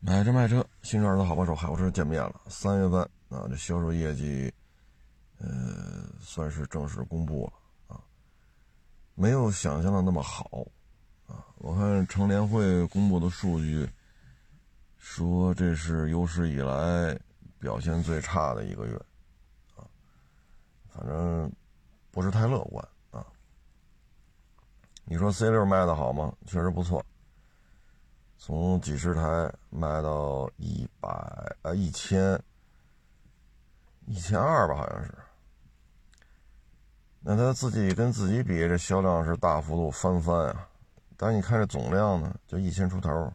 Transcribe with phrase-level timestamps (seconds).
[0.00, 2.40] 买车卖车，新车的好帮手，海沃车见面了。
[2.48, 4.52] 三月份啊，这销售业绩，
[5.38, 8.00] 呃，算是正式公布了啊，
[9.14, 10.64] 没有想象的那么好
[11.26, 11.44] 啊。
[11.56, 13.90] 我看乘联会公布的数据，
[14.98, 17.18] 说这是有史以来
[17.58, 18.94] 表现最差的一个月
[19.74, 19.82] 啊，
[20.90, 21.52] 反正
[22.12, 23.26] 不是太乐观啊。
[25.04, 26.32] 你说 C 六卖的好吗？
[26.46, 27.04] 确实不错。
[28.40, 31.10] 从几十台卖到一百
[31.62, 32.40] 呃一千
[34.06, 35.12] 一千二吧，好像是。
[37.20, 40.68] 那他自己跟自己比，这销量是大幅度翻番啊。
[41.16, 43.32] 但你看这总量呢，就一千出头。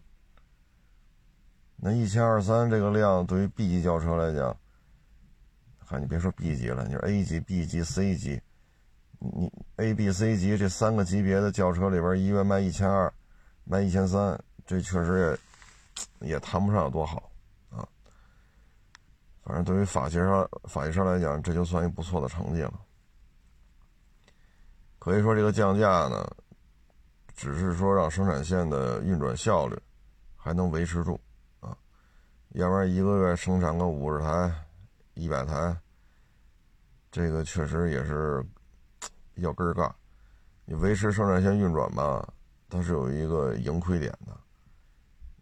[1.76, 4.58] 那一千二三这个量，对于 B 级轿车来讲，
[5.86, 8.42] 嗨，你别说 B 级了，你说 A 级、B 级、C 级，
[9.20, 13.14] 你 A、B、C 级这三个级别的轿车里边，一月卖一千二，
[13.66, 14.42] 卖一千三。
[14.66, 15.38] 这确实
[16.22, 17.30] 也也谈不上有多好
[17.70, 17.88] 啊，
[19.44, 22.74] 反正对于法系上法系上来讲，这就算一不错的成绩了。
[25.00, 26.26] 可以说这个降价呢，
[27.36, 29.78] 只是说让生产线的运转效率
[30.38, 31.20] 还能维持住
[31.60, 31.78] 啊，
[32.52, 34.50] 要不然一个月生产个五十台、
[35.14, 35.76] 一百台，
[37.12, 38.42] 这个确实也是
[39.34, 39.92] 比较根儿尬。
[40.64, 42.26] 你维持生产线运转吧，
[42.70, 44.40] 它是有一个盈亏点的。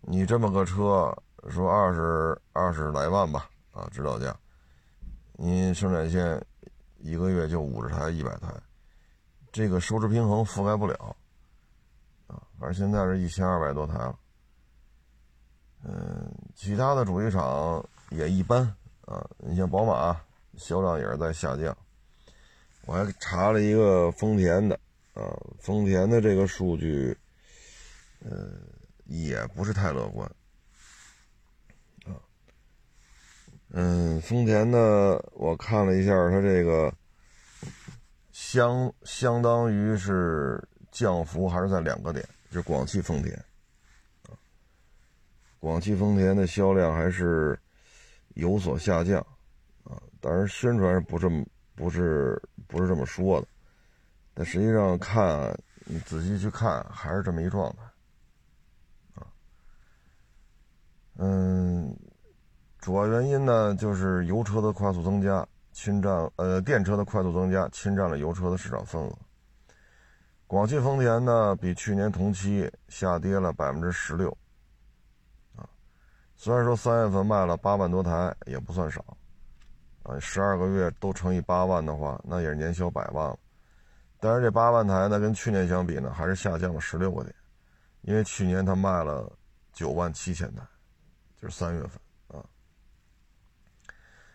[0.03, 1.15] 你这么个车，
[1.47, 4.35] 说二十二十来万吧，啊，指导价，
[5.33, 6.43] 你生产线
[6.97, 8.51] 一个月就五十台、一百台，
[9.51, 11.15] 这个收支平衡覆盖不了，
[12.25, 14.19] 啊，反正现在是一千二百多台了，
[15.83, 18.61] 嗯，其他的主机厂也一般，
[19.05, 20.19] 啊，你像宝马
[20.57, 21.77] 销量也是在下降，
[22.87, 24.75] 我还查了一个丰田的，
[25.13, 25.21] 啊，
[25.59, 27.15] 丰田的这个数据，
[28.25, 28.67] 嗯。
[29.11, 30.25] 也不是太乐观，
[32.05, 32.15] 啊，
[33.71, 36.93] 嗯，丰田呢，我看了一下，它这个
[38.31, 43.35] 相相当于是降幅还是在两个点，就是广汽丰田，
[44.23, 44.31] 啊，
[45.59, 47.59] 广汽丰田的销量还是
[48.35, 49.19] 有所下降，
[49.83, 51.45] 啊，当然宣传是不这么
[51.75, 53.47] 不是不是这么说的，
[54.33, 57.81] 但实际上看你仔细去看，还是这么一状态。
[61.23, 61.95] 嗯，
[62.79, 69.15] 主要原因呢，就是油车的快速增加，侵占呃电车的快速增加，侵占了油车的市场份额。
[70.47, 74.35] 广汽丰田呢，比去年同期下跌了百分之十六。
[75.55, 75.69] 啊，
[76.35, 79.05] 虽然说三月份卖了八万多台，也不算少，
[80.01, 83.37] 啊，十二个月都乘以八万的话，那也是年销百万了。
[84.19, 87.35] 但是这八万台呢，跟去年相比呢，还是下降了十六个点，
[88.01, 89.31] 因为去年它卖了
[89.71, 90.63] 九万七千台。
[91.41, 92.45] 就是三月份啊，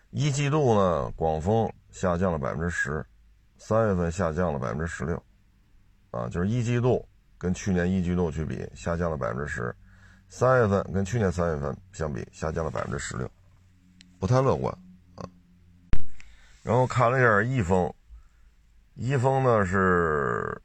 [0.09, 3.05] 一季度呢，广丰下降了百分之十，
[3.57, 5.23] 三月份下降了百分之十六，
[6.11, 7.07] 啊，就是一季度
[7.37, 9.73] 跟去年一季度去比下降了百分之十，
[10.27, 13.31] 三月份跟去年三月份相比下降了百分之十六，
[14.19, 14.77] 不太乐观
[15.15, 15.23] 啊。
[16.61, 17.93] 然后看了一下易丰，
[18.95, 20.61] 易丰呢是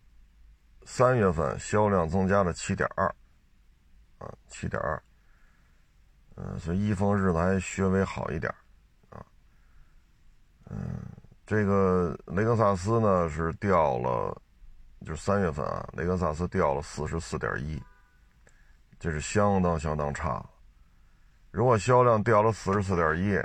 [0.84, 3.06] 三月份销量增加了七点二，
[4.19, 5.00] 啊，七点二。
[6.37, 8.53] 嗯，所以一丰日子还稍微好一点
[9.10, 9.25] 啊。
[10.70, 10.78] 嗯，
[11.47, 14.34] 这个雷克萨斯呢是掉了，
[15.04, 17.82] 就是三月份啊，雷克萨斯掉了四十四点一，
[18.98, 20.44] 这是相当相当差。
[21.50, 23.38] 如果销量掉了四十四点一，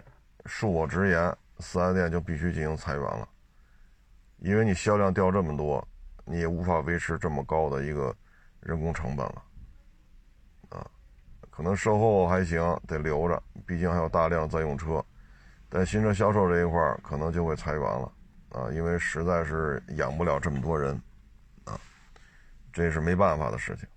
[0.45, 3.27] 恕我直言，四 S 店就必须进行裁员了，
[4.37, 5.85] 因为你销量掉这么多，
[6.23, 8.15] 你也无法维持这么高的一个
[8.61, 9.43] 人工成本了。
[11.57, 15.03] 可能售后还行，得留着，毕竟还有大量在用车。
[15.67, 18.13] 但新车销售这一块可能就会裁员了
[18.49, 20.93] 啊，因为实在是养不了这么多人
[21.63, 21.73] 啊，
[22.71, 23.87] 这是没办法的事情。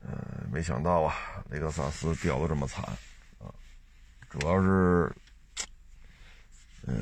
[0.00, 0.10] 嗯，
[0.50, 1.14] 没想到啊，
[1.50, 2.84] 雷克萨斯掉的这么惨
[3.38, 3.46] 啊，
[4.28, 5.08] 主要是
[6.84, 6.96] 嗯，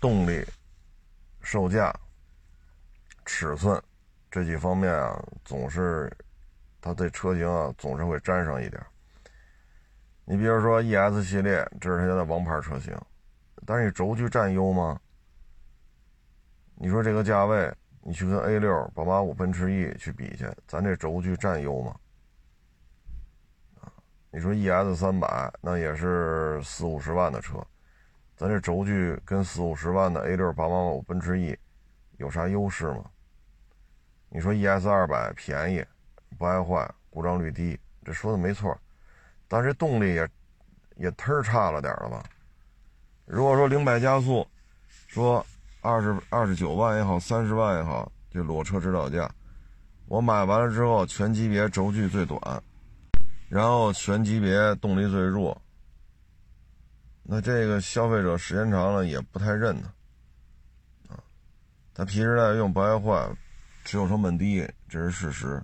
[0.00, 0.44] 动力、
[1.40, 1.94] 售价、
[3.24, 3.80] 尺寸
[4.28, 6.12] 这几方面啊，总是。
[6.80, 8.80] 它对车型啊总是会沾上一点。
[10.24, 12.94] 你比如说 ES 系列，这是它的王牌车型，
[13.64, 15.00] 但是你轴距占优吗？
[16.74, 21.96] 你说这个价位，你去跟 A 六、宝马五、奔驰 E 去比去，咱这轴距占优吗？
[24.30, 27.66] 你说 ES 三百，那也是四五十万的车，
[28.36, 31.58] 咱这轴距跟四五十万的 A 六、宝马五、奔驰 E
[32.18, 33.10] 有啥优势吗？
[34.28, 35.82] 你说 ES 二百便宜。
[36.36, 38.76] 不爱坏，故障率低，这说的没错。
[39.46, 40.28] 但是动力也
[40.96, 42.22] 也忒差了点了吧？
[43.24, 44.46] 如果说零百加速，
[45.06, 45.44] 说
[45.80, 49.30] 二十二十九万也好，三十万也好，这裸车指导价，
[50.06, 52.40] 我买完了之后，全级别轴距最短，
[53.48, 55.60] 然后全级别动力最弱，
[57.22, 59.92] 那这个消费者时间长了也不太认呢。
[61.08, 61.20] 啊，
[61.94, 63.30] 它皮实耐用，不爱坏，
[63.84, 65.62] 持有成本低，这是事实。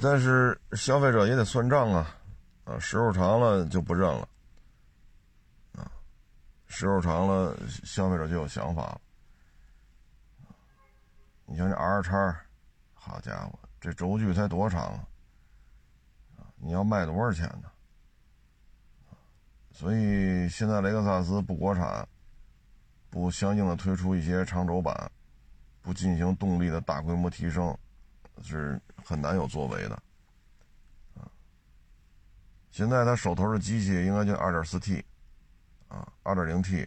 [0.00, 2.16] 但是消费者也得算账啊，
[2.64, 4.28] 啊，时候长了就不认了，
[5.72, 5.90] 啊，
[6.66, 9.00] 时候长了消费者就有想法了。
[11.46, 12.40] 你像这 R 叉，
[12.94, 15.04] 好家伙，这轴距才多长啊？
[16.56, 17.70] 你要卖多少钱呢？
[19.70, 22.08] 所以现在雷克萨斯不国产，
[23.10, 25.10] 不相应的推出一些长轴版，
[25.82, 27.76] 不进行动力的大规模提升，
[28.42, 28.80] 是。
[29.06, 29.94] 很难有作为的，
[31.16, 31.28] 啊！
[32.70, 35.04] 现在他手头的机器应该就 2.4T，
[35.88, 36.86] 啊，2.0T，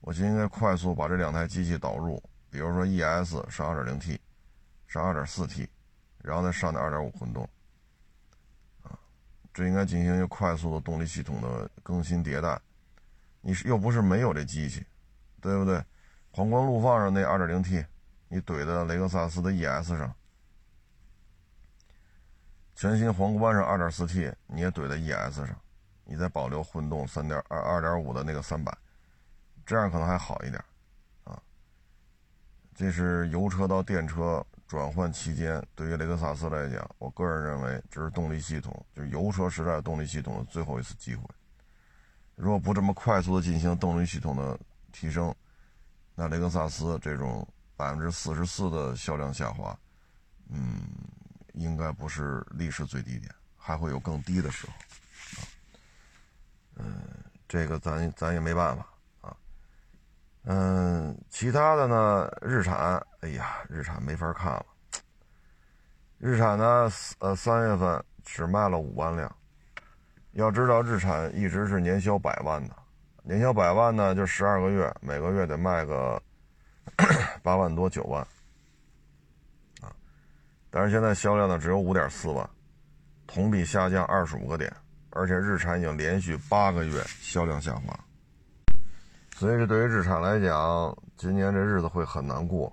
[0.00, 2.20] 我就应该快速把这两台机器导入，
[2.50, 4.18] 比如说 ES 是 2.0T，
[4.88, 5.68] 是 2.4T，
[6.18, 7.48] 然后再上点2.5混动，
[8.82, 8.98] 啊，
[9.54, 12.60] 这应该进行一个快速的动力系统的更新迭代。
[13.40, 14.84] 你是又不是没有这机器，
[15.40, 15.80] 对不对？
[16.32, 17.86] 皇冠陆放上那 2.0T，
[18.26, 20.12] 你怼在雷克萨斯的 ES 上。
[22.76, 25.56] 全新皇冠上 2.4T，你也怼在 ES 上，
[26.04, 28.70] 你再保留混动3.2、2.5的那个300，
[29.64, 30.62] 这样可能还好一点，
[31.24, 31.40] 啊，
[32.74, 41.24] 这是油车到电车转换期间，对于雷克萨斯来讲，我个人认为这是动力系统，就是油车时代动力系统的最后一次机会。
[42.34, 44.58] 如果不这么快速的进行动力系统的
[44.92, 45.34] 提升，
[46.14, 49.74] 那雷克萨斯这种百分之四十四的销量下滑，
[50.50, 50.82] 嗯。
[51.56, 54.72] 应该不是历史最低点，还会有更低的时候，
[56.76, 57.02] 嗯，
[57.48, 58.86] 这个咱咱也没办法
[59.22, 59.36] 啊，
[60.44, 64.66] 嗯，其他的呢，日产，哎呀，日产没法看了，
[66.18, 69.34] 日产呢，呃，三月份只卖了五万辆，
[70.32, 72.76] 要知道日产一直是年销百万的，
[73.22, 76.22] 年销百万呢，就十二个月，每个月得卖个
[77.42, 78.26] 八万多九万。
[80.76, 82.46] 但是现在销量呢只有五点四万，
[83.26, 84.70] 同比下降二十五个点，
[85.08, 87.98] 而且日产已经连续八个月销量下滑，
[89.34, 92.70] 所以这对于日产来讲，今年这日子会很难过。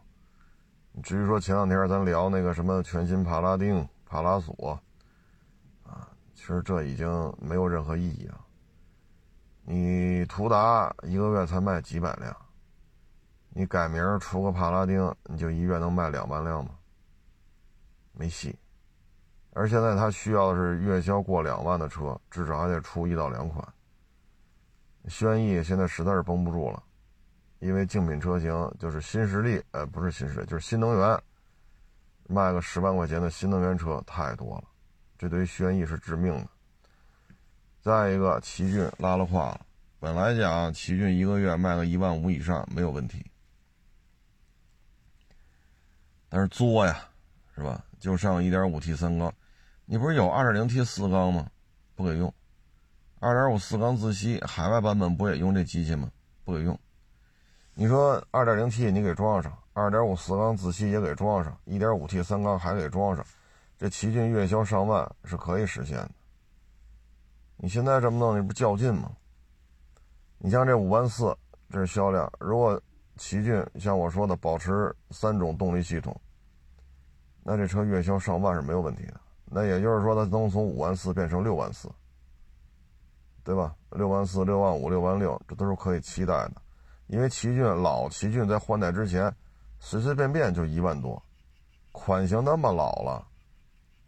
[1.02, 4.78] 至于说前两天咱聊那个什么全新帕拉丁、帕拉索，
[5.84, 8.38] 啊，其实这已经没有任何意义了。
[9.64, 12.36] 你途达一个月才卖几百辆，
[13.52, 16.72] 你改名出个帕拉丁，你就一月能卖两万辆吗？
[18.14, 18.56] 没戏，
[19.52, 23.68] 而现在他需要的是月销过两万的车，至少还得出一到两款。
[25.08, 26.82] 轩逸现在实在是绷不住了，
[27.60, 31.20] 因为竞品车型就是新势力，呃，不是新势力，就是新能源，
[32.28, 34.64] 卖个十万块钱的新能源车太多了，
[35.18, 36.48] 这对于轩逸是致命的。
[37.82, 39.66] 再一个，奇骏拉了胯了，
[40.00, 43.26] 本来讲奇骏一个月卖个一万五以上没有问题，
[46.30, 47.04] 但是作呀，
[47.56, 47.84] 是吧？
[48.04, 49.34] 就上 1.5T 三缸，
[49.86, 51.50] 你不是有 2.0T 四缸吗？
[51.96, 52.34] 不给用。
[53.22, 56.12] 2.5四缸自吸，海外版本不也用这机器吗？
[56.44, 56.78] 不给用。
[57.74, 63.26] 你说 2.0T 你给装上，2.5四缸自吸也给装上，1.5T 三缸还给装上，
[63.78, 66.12] 这奇骏月销上万是可以实现的。
[67.56, 69.14] 你现在这么弄，你不较劲吗？
[70.40, 71.34] 你像这五万四，
[71.70, 72.30] 这是销量。
[72.38, 72.82] 如果
[73.16, 76.14] 奇骏像我说的保持三种动力系统。
[77.44, 81.90] 那这车月销上万是没有问题的，那也就是说它能从五万四变成六万四，
[83.44, 83.76] 对吧？
[83.92, 86.54] 六万四、六万五、六万六，这都是可以期待的。
[87.08, 89.32] 因为奇骏老奇骏在换代之前，
[89.78, 91.22] 随随便便就一万多，
[91.92, 93.28] 款型那么老了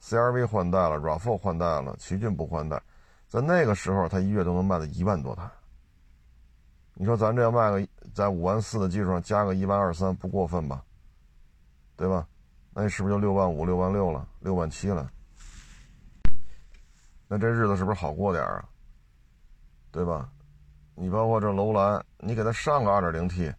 [0.02, 2.82] ，CRV 换代了，RAV4 换代了，奇骏不换代，
[3.28, 5.44] 在那个时候它一月都能卖到一万多台。
[6.94, 10.82] 你说咱这要卖个在五万四的基础上加个一万二三，不过分吧？
[11.98, 12.26] 对吧？
[12.78, 15.10] 那是不是就六万五、六万六了，六万七了？
[17.26, 18.68] 那这日子是不是好过点啊？
[19.92, 20.30] 对吧？
[20.94, 23.50] 你包括这楼兰，你给它上个二点零 T，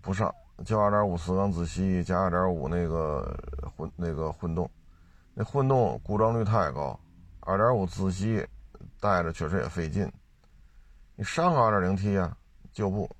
[0.00, 0.32] 不上，
[0.64, 3.36] 就二点五四缸自吸加二点五那个
[3.76, 4.70] 混那个混动，
[5.34, 6.98] 那混动故障率太高，
[7.40, 8.46] 二点五自吸
[9.00, 10.08] 带着确实也费劲。
[11.16, 12.36] 你上个二点零 T 呀，
[12.72, 13.10] 就不，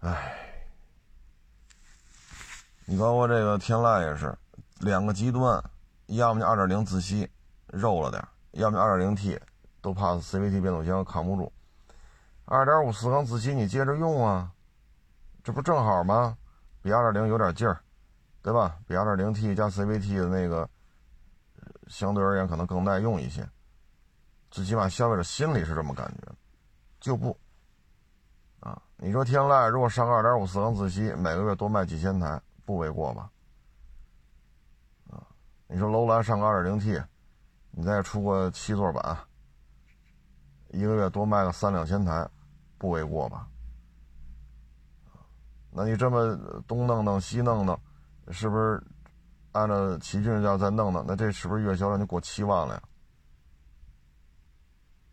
[0.00, 0.47] 唉。
[2.90, 4.34] 你包括这个天籁也是，
[4.80, 5.62] 两个极端，
[6.06, 7.30] 要么就二点零自吸
[7.66, 9.38] 肉了点，要么二点零 T
[9.82, 11.52] 都怕 CVT 变速箱扛不住。
[12.46, 14.50] 二点五四缸自吸你接着用啊，
[15.44, 16.38] 这不正好吗？
[16.80, 17.78] 比二点零有点劲儿，
[18.40, 18.78] 对吧？
[18.86, 20.66] 比二点零 T 加 CVT 的那个
[21.88, 23.46] 相对而言可能更耐用一些，
[24.50, 26.32] 最起码消费者心里是这么感觉，
[27.00, 27.38] 就不
[28.60, 28.80] 啊？
[28.96, 33.30] 你说天籁如果上个二点五四缸自吸，每个月多卖几千台，不为过吧？
[35.08, 35.24] 啊？
[35.68, 37.02] 你说楼兰上个二点零 T，
[37.70, 39.16] 你再出个七座版，
[40.68, 42.28] 一个月多卖个三两千台。
[42.76, 43.48] 不为过吧？
[45.70, 47.80] 那你这么东弄弄西弄弄，
[48.28, 48.80] 是不是
[49.52, 51.02] 按照奇骏要再弄弄？
[51.08, 52.82] 那这是不是月销量就过七万了呀？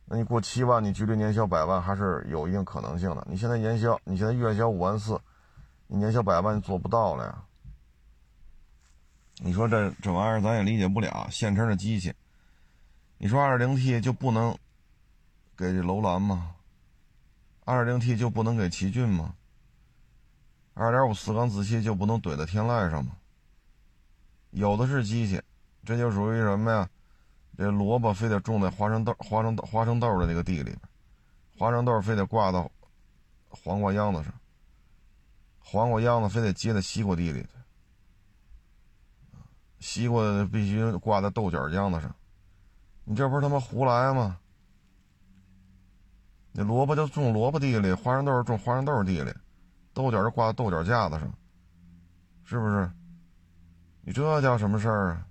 [0.03, 3.25] 那你过七万，你距离年销百万还是有一定可能性的。
[3.29, 5.17] 你现在年销，你现在月销五万四，
[5.87, 7.43] 你年销百万做不到了呀？
[9.37, 12.13] 你说这这玩意儿咱也理解不了，现成的机器，
[13.17, 14.57] 你说二点零 T 就不能
[15.57, 16.55] 给这楼兰吗？
[17.65, 19.35] 二零 T 就不能给奇骏吗？
[20.73, 23.11] 二点五四缸自吸就不能怼在天籁上吗？
[24.51, 25.41] 有的是机器，
[25.83, 26.89] 这就属于什么呀？
[27.57, 30.79] 这萝卜非得种在花生豆、花生、花生豆的那个地里边，
[31.57, 32.69] 花生豆非得挂到
[33.49, 34.33] 黄瓜秧子上，
[35.67, 37.49] 黄瓜秧子非得接在西瓜地里去，
[39.79, 42.15] 西瓜必须挂在豆角秧子上，
[43.03, 44.37] 你这不是他妈胡来吗？
[46.51, 49.33] 那萝卜就种萝卜地里，花生豆种花生豆地里，
[49.91, 51.33] 豆角就挂在豆角架子上，
[52.43, 52.89] 是不是？
[54.01, 55.27] 你这叫什么事儿啊？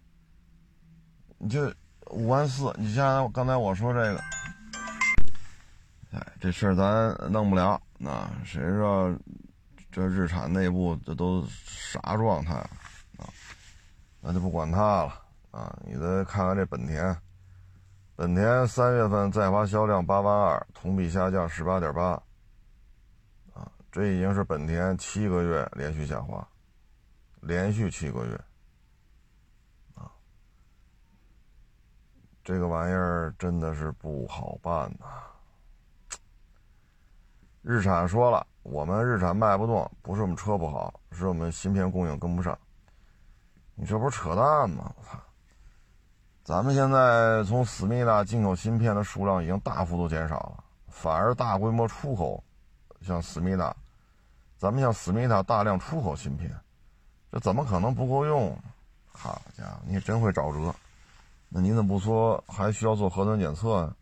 [1.39, 1.73] 你就
[2.11, 4.21] 五万四，你像刚才我说这个，
[6.11, 7.81] 哎，这事咱弄不了。
[7.97, 9.15] 那谁知道
[9.95, 12.55] 这日产内部这都啥状态
[13.17, 13.31] 啊？
[14.21, 15.23] 那就不管它了
[15.53, 15.79] 啊！
[15.87, 17.17] 你再看看这本田。
[18.17, 22.21] 本田三月份在华销量八万二，同比下降十八点八，
[23.53, 26.45] 啊，这已经是本田七个月连续下滑，
[27.41, 28.35] 连续七个月，
[29.95, 30.11] 啊，
[32.43, 35.07] 这个玩意儿真的是不好办呐。
[37.63, 42.59] 日产说了，我们日产卖不动，不是我们车不好，是我们芯片供应跟不上。
[43.75, 44.91] 你这不是扯淡吗？
[44.97, 45.19] 我操！
[46.43, 52.43] 咱们现在从思密达进口芯片的数量已经大幅度减少了，反而大规模出口，
[53.03, 53.75] 像思密达，
[54.57, 56.51] 咱们像思密达大量出口芯片，
[57.31, 58.57] 这怎么可能不够用？
[59.13, 60.75] 好家伙，你真会找辙！
[61.49, 63.95] 那你怎么不说还需要做核酸检测呀？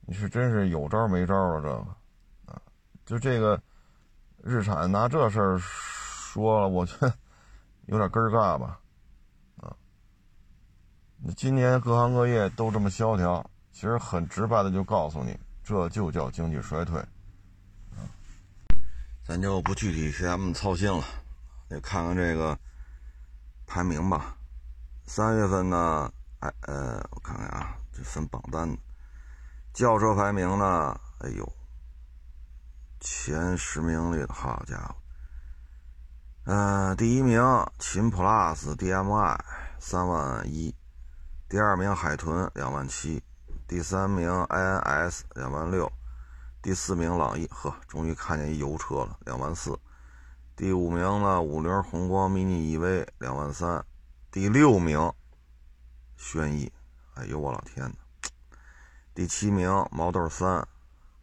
[0.00, 1.60] 你是真是有招没招啊？
[1.62, 1.86] 这个，
[3.06, 3.58] 就这个
[4.42, 7.14] 日产拿这事儿说了，我觉得
[7.86, 8.78] 有点根儿尬吧。
[9.58, 9.74] 啊！
[11.22, 17.00] 那今年各行各业都这么萧条，其实很直白的就告诉你，这就叫经济衰退。
[17.00, 18.02] 啊
[19.24, 21.04] 咱就不具体替他们操心了，
[21.68, 22.56] 得看看这个
[23.66, 24.36] 排名吧。
[25.04, 28.76] 三月份呢，哎呃，我看看啊，这分榜单，
[29.72, 31.55] 轿车排名呢，哎呦，
[33.08, 34.96] 前十名里，好家伙，
[36.46, 37.40] 嗯，第一名
[37.78, 39.44] 秦 PLUS DM-i
[39.78, 40.74] 三万一。
[41.48, 43.22] 第二名海豚两万七，
[43.68, 45.92] 第三名 INS 两万六，
[46.60, 49.78] 第四名朗逸，呵，终于看见一油车了，两万四。
[50.56, 53.84] 第五名呢，五菱宏光 mini EV 两万三，
[54.32, 55.12] 第六名
[56.16, 56.72] 轩逸，
[57.14, 57.94] 哎呦我老天呐！
[59.14, 60.66] 第七名毛豆三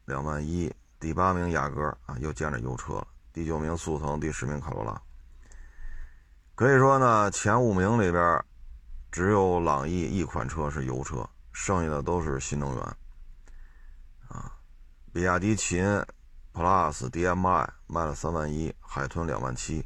[0.06, 0.74] 两万一，
[1.04, 3.08] 第八名雅阁啊，又见着油车了。
[3.34, 5.02] 第九名速腾，第十名卡罗拉。
[6.56, 8.42] 可以说呢，前五名里边。
[9.12, 12.84] 只有朗逸一款车是油车，剩下的都是新能源。
[14.30, 14.50] 啊，
[15.12, 15.84] 比亚迪秦
[16.54, 19.86] Plus DM-i 卖了三万一，海豚两万七，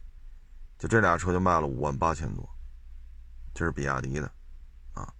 [0.77, 2.47] 就这俩车就卖了五万八千多。
[3.55, 4.31] 这是比亚迪的，
[4.93, 5.12] 啊，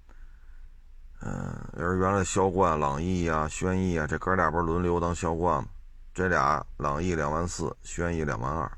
[1.22, 5.70] 嗯，而原来销冠朗逸啊、轩逸啊，这哥俩不是轮流当销冠吗？
[6.18, 8.78] 这俩朗逸两万四，轩逸两万二，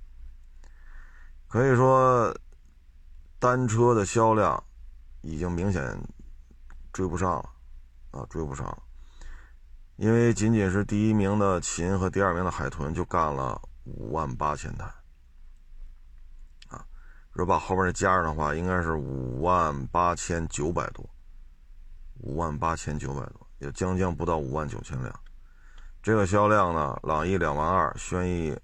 [1.48, 2.38] 可以说
[3.40, 4.62] 单车的销量。
[5.22, 5.98] 已经明显
[6.92, 7.50] 追不上了，
[8.12, 8.84] 啊，追不上了，
[9.98, 14.86] 因为仅仅是第一名的秦和第二名的海豚就干了五万八千台，
[16.70, 16.86] 啊，
[17.32, 21.10] 如果把后边的加上的话，应该是五万八千九百多，
[22.20, 25.20] 五万八千九百多，也将将不到五万九千辆。
[26.10, 28.58] 这个销量呢，朗逸两万二，轩逸，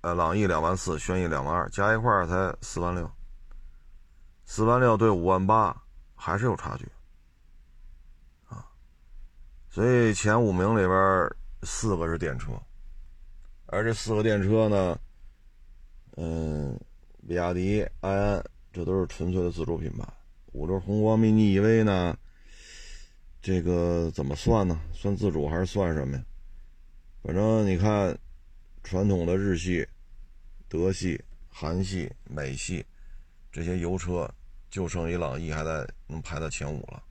[0.00, 3.10] 呃，朗逸两万四，轩逸两万二，加一块才四万六，
[4.46, 5.76] 四万六对五万八。
[6.14, 6.88] 还是有差距
[8.46, 8.64] 啊。
[9.68, 11.30] 所以前五名里边
[11.62, 12.52] 四个是电车，
[13.66, 14.98] 而这四个电车呢，
[16.16, 16.74] 嗯，
[17.28, 20.08] 比亚迪、埃安，这都是纯粹的自主品牌。
[20.52, 22.16] 五菱宏光 mini EV 呢，
[23.42, 24.80] 这个怎么算呢？
[24.94, 26.24] 算自主还是算什么呀？
[27.22, 28.16] 反正你看，
[28.82, 29.86] 传统的日系、
[30.68, 32.86] 德系、韩系、美系
[33.52, 34.30] 这些油车，
[34.70, 37.02] 就剩一朗逸还在能排到前五了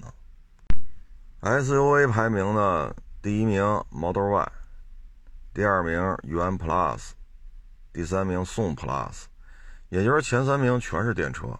[0.00, 0.12] 啊。
[1.40, 4.52] SUV 排名呢，第一名 Model Y，
[5.54, 7.12] 第二名元 Plus，
[7.92, 9.24] 第三名宋 Plus，
[9.88, 11.58] 也就是前三名全是电车。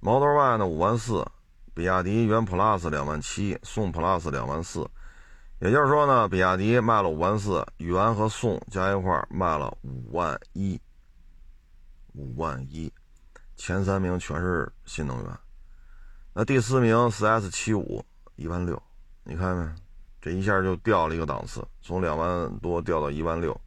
[0.00, 1.26] Model Y 呢五万四，
[1.74, 4.88] 比亚迪元 Plus 两万七，宋 Plus 两万四。
[5.60, 10.80] 也就是说呢，比亚迪卖了五万四，元和宋加一块卖了五万一，
[12.14, 12.90] 五万一，
[13.56, 15.38] 前三名全是新能源。
[16.32, 18.02] 那第四名四 S 七五
[18.36, 18.82] 一万六，
[19.22, 19.70] 你看没？
[20.18, 23.58] 这一下就掉了一个档次，从两万多掉到一万六。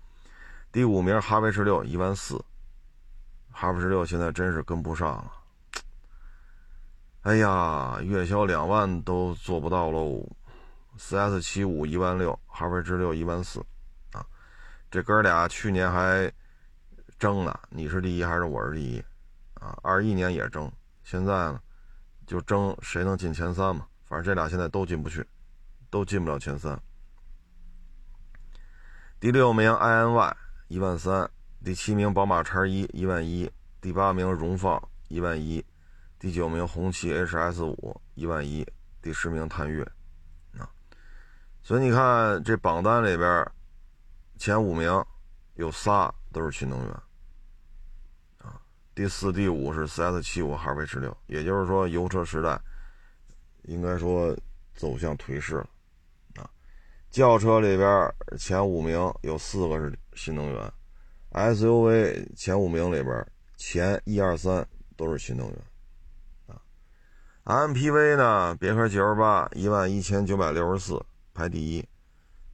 [0.72, 2.44] 第五名哈弗 H 六一万四，
[3.52, 5.32] 哈弗 H 六现在真是跟不上了。
[7.22, 10.28] 哎呀，月销两万都做不到喽。
[10.98, 13.60] 四 S 七五一万六，哈弗 H 六一万四，
[14.12, 14.26] 啊，
[14.92, 16.32] 这哥俩去年还
[17.18, 19.04] 争呢，你是第一还是我是第一？
[19.56, 20.72] 啊，二一年也争，
[21.04, 21.60] 现在呢
[22.28, 23.88] 就争谁能进前三嘛。
[24.04, 25.26] 反正这俩现在都进不去，
[25.90, 26.80] 都进不了前三。
[29.20, 30.34] 第六名 iNY
[30.68, 31.30] 一万三，
[31.64, 33.50] 第七名宝马叉一一万一，
[33.82, 35.66] 第八名荣放一万一，
[36.20, 38.68] 第九名红旗 HS 五一万一，
[39.02, 39.90] 第十名探岳。
[41.66, 43.52] 所以你看，这榜单里边
[44.38, 45.02] 前五名
[45.54, 46.92] 有仨都是新能源
[48.40, 48.60] 啊，
[48.94, 52.60] 第四、第五是四 S 七五哈弗 H 六，也就是说，油车时代
[53.62, 54.36] 应该说
[54.76, 55.70] 走向颓势了
[56.36, 56.50] 啊。
[57.10, 60.74] 轿车里边前五名有四个是新能源
[61.32, 65.58] ，SUV 前五名里边前一二三都是新能源
[66.48, 66.60] 啊。
[67.46, 71.02] MPV 呢，别克 GL 八一万一千九百六十四。
[71.34, 71.84] 排第一，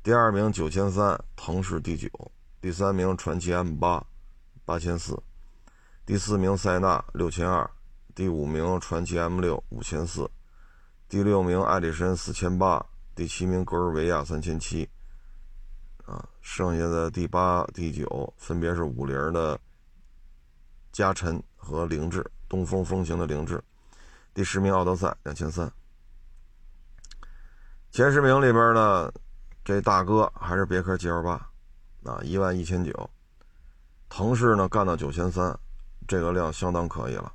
[0.02, 2.10] 第二名九千三，腾势第九，
[2.62, 4.06] 第三名传祺 M 八，
[4.64, 5.22] 八千四，
[6.06, 7.70] 第四名塞纳六千二，
[8.16, 10.30] 第五名传祺 M 六五千四，
[11.10, 14.88] 第六名艾力绅四千八，第七名格尔维亚三千七，
[16.06, 19.60] 啊，剩下的第八、第九分别是五菱的
[20.94, 23.62] 嘉辰和凌志，东风风行的凌志，
[24.34, 25.70] 第十名奥德赛两千三。
[27.92, 29.12] 前十名里边呢，
[29.66, 31.32] 这大哥还是别克 GL 八，
[32.04, 33.10] 啊，一万一千九。
[34.08, 35.58] 腾势呢干到九千三，
[36.08, 37.34] 这个量相当可以了。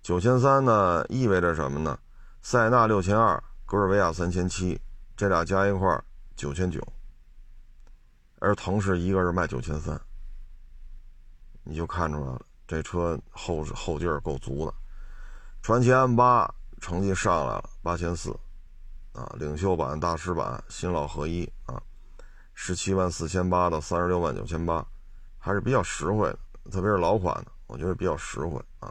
[0.00, 1.98] 九千三呢意味着什么呢？
[2.40, 4.80] 塞纳六千二，格尔维亚三千七，
[5.16, 6.00] 这俩加一块
[6.36, 6.80] 九千九。
[8.38, 10.00] 而腾势一个是卖九千三，
[11.64, 14.72] 你就看出来了，这车后后劲儿够足的。
[15.62, 16.48] 传奇 M 八
[16.80, 18.34] 成绩上来了，八千四。
[19.20, 21.80] 啊，领袖版、大师版，新老合一啊，
[22.54, 24.84] 十七万四千八到三十六万九千八，
[25.38, 26.38] 还是比较实惠的，
[26.70, 28.90] 特别是老款的，我觉得比较实惠啊。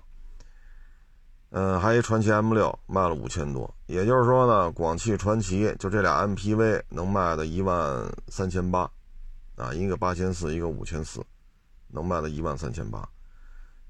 [1.50, 8.82] 嗯，还一传奇 M 六卖了五千多，也就是说呢，广汽传祺就这俩 MPV 能卖的一万三千八，
[9.56, 11.26] 啊，一个八千四，一个五千四，
[11.88, 13.10] 能卖的一万三千八。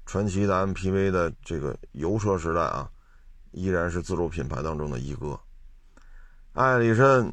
[0.06, 2.90] 传祺的 MPV 的这个油车时代啊，
[3.50, 5.38] 依然是自主品牌当中的一哥。
[6.52, 7.32] 艾力绅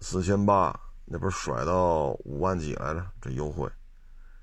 [0.00, 3.04] 四千八，那不是甩到五万几来着？
[3.20, 3.68] 这优惠。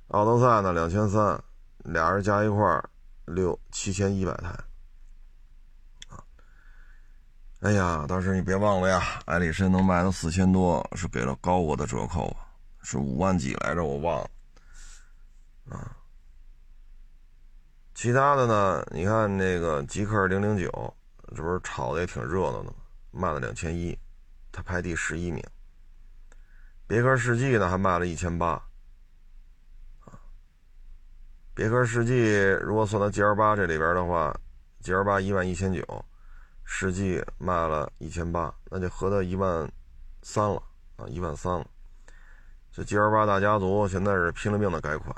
[0.09, 1.41] 奥德赛呢两千三，
[1.77, 2.83] 俩人加一块
[3.25, 4.49] 六七千一百台。
[6.09, 6.19] 啊，
[7.61, 12.35] 哎呀，但是你别忘了呀，艾力绅能卖到四千多，是给了高额的折扣，
[12.81, 13.83] 是五万几来着？
[13.85, 14.29] 我忘了。
[15.69, 15.95] 啊，
[17.95, 18.85] 其他的呢？
[18.91, 20.93] 你看那个极氪零零九，
[21.33, 22.73] 这不是炒的也挺热闹的吗？
[23.13, 23.97] 卖了两千一，
[24.52, 25.41] 它排第十一名。
[26.88, 28.54] 别克世纪呢，还卖了一千八。
[30.02, 30.19] 啊，
[31.54, 34.36] 别克世纪如果算到 G L 八这里边的话
[34.82, 36.06] ，G L 八一万一千九，
[36.63, 39.71] 世纪卖了一千八，那就合到一万
[40.23, 40.62] 三了
[40.97, 41.65] 啊，一万三了。
[42.71, 45.15] 这 G L 八大家族现在是拼了命的改款，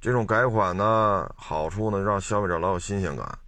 [0.00, 3.38] 这种改款呢，好处呢让消费者老有新鲜感。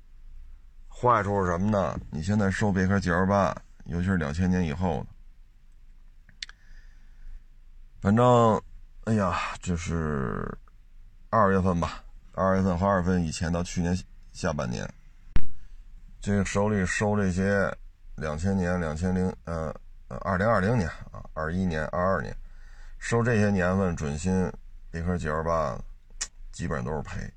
[1.03, 1.99] 坏处是什么呢？
[2.11, 3.53] 你现在收别克 GL 八，
[3.87, 5.07] 尤其是两千年以后的，
[8.01, 8.63] 反正，
[9.07, 10.57] 哎呀，就是
[11.29, 13.99] 二月份吧，二月份和二月份以前到去年
[14.31, 14.89] 下半年，
[16.21, 17.77] 这个手里收这些
[18.15, 19.75] 两千年、两千零呃
[20.07, 22.33] 呃二零二零年啊、二一年、二二年
[23.01, 24.49] 收这些年份准新
[24.89, 25.81] 别克 GL8，
[26.53, 27.29] 基本上都是赔。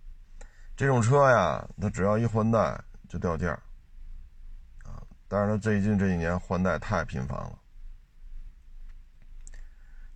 [0.78, 2.80] 这种车呀，它只要一换代
[3.20, 3.52] 掉价
[4.84, 5.02] 啊！
[5.28, 7.60] 但是它最近这几年换代太频繁了，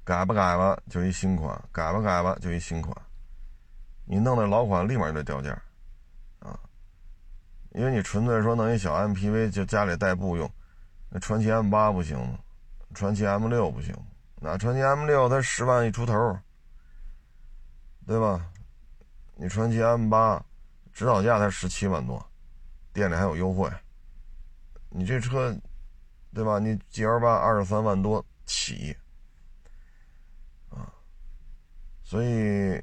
[0.03, 2.95] 改吧改吧就一新款，改吧改吧就一新款，
[4.05, 5.51] 你弄那老款立马就得掉价
[6.39, 6.59] 啊！
[7.71, 10.51] 因为你纯粹说弄一小 MPV 就家里代步用，
[11.09, 12.39] 那传奇 M8 不行吗？
[12.93, 13.95] 传奇 M6 不行
[14.41, 16.37] 那传奇 M6 它十万一出头，
[18.05, 18.45] 对吧？
[19.35, 20.41] 你传奇 M8。
[20.91, 22.28] 指导价才十七万多，
[22.93, 23.69] 店里还有优惠。
[24.89, 25.55] 你这车，
[26.33, 26.57] 对吧？
[26.57, 28.95] 你 G L 八二十三万多起，
[30.69, 30.91] 啊，
[32.03, 32.81] 所以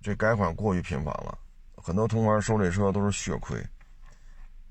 [0.00, 1.38] 这改款过于频繁了，
[1.76, 3.62] 很多同行收这车都是血亏，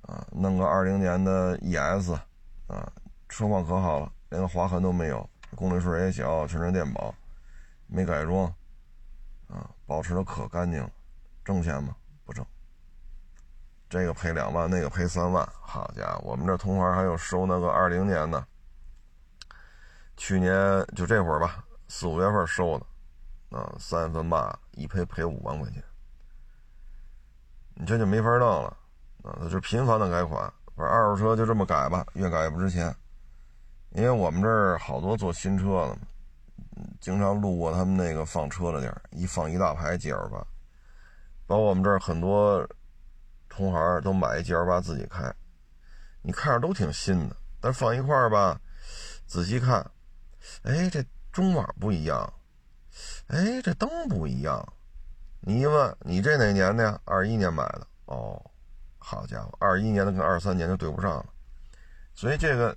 [0.02, 2.14] 啊，弄个二零年的 E S，
[2.68, 2.92] 啊，
[3.30, 7.14] 车况可好了，连个划痕都没有，公里数也小，全车电保，
[7.86, 8.46] 没改装，
[9.48, 10.90] 啊，保持的可干净了，
[11.46, 11.96] 挣钱吗？
[12.26, 12.44] 不挣。
[13.94, 18.44] 这个赔两万，那个赔三万，好家伙，我们这同行还有收那个二零年的，
[20.18, 25.84] 去年就这会儿吧，四五月份收的，啊，三月份吧，一赔赔五万块钱，
[27.76, 28.76] 你这就没法弄了，
[29.22, 32.92] 啊，那就频繁的改款，反正二手车就这么改吧，越改越不值钱，
[33.92, 35.98] 因为我们这儿好多做新车的，
[37.00, 40.40] 经常路过他们那个放车的地儿，一放一大排 G L 八，
[41.46, 42.68] 包括我们这儿很多。
[43.56, 45.32] 同行都买一 G L 八自己开，
[46.24, 48.60] 你看着都挺新的，但放一块儿吧，
[49.28, 49.86] 仔细看，
[50.64, 52.34] 哎，这中网不一样，
[53.28, 54.74] 哎，这灯不一样。
[55.42, 57.00] 你一问，你这哪年的呀？
[57.06, 57.86] 二一年买的。
[58.06, 58.42] 哦，
[58.98, 61.26] 好家伙，二一年的跟二三年就对不上了。
[62.16, 62.76] 所以这个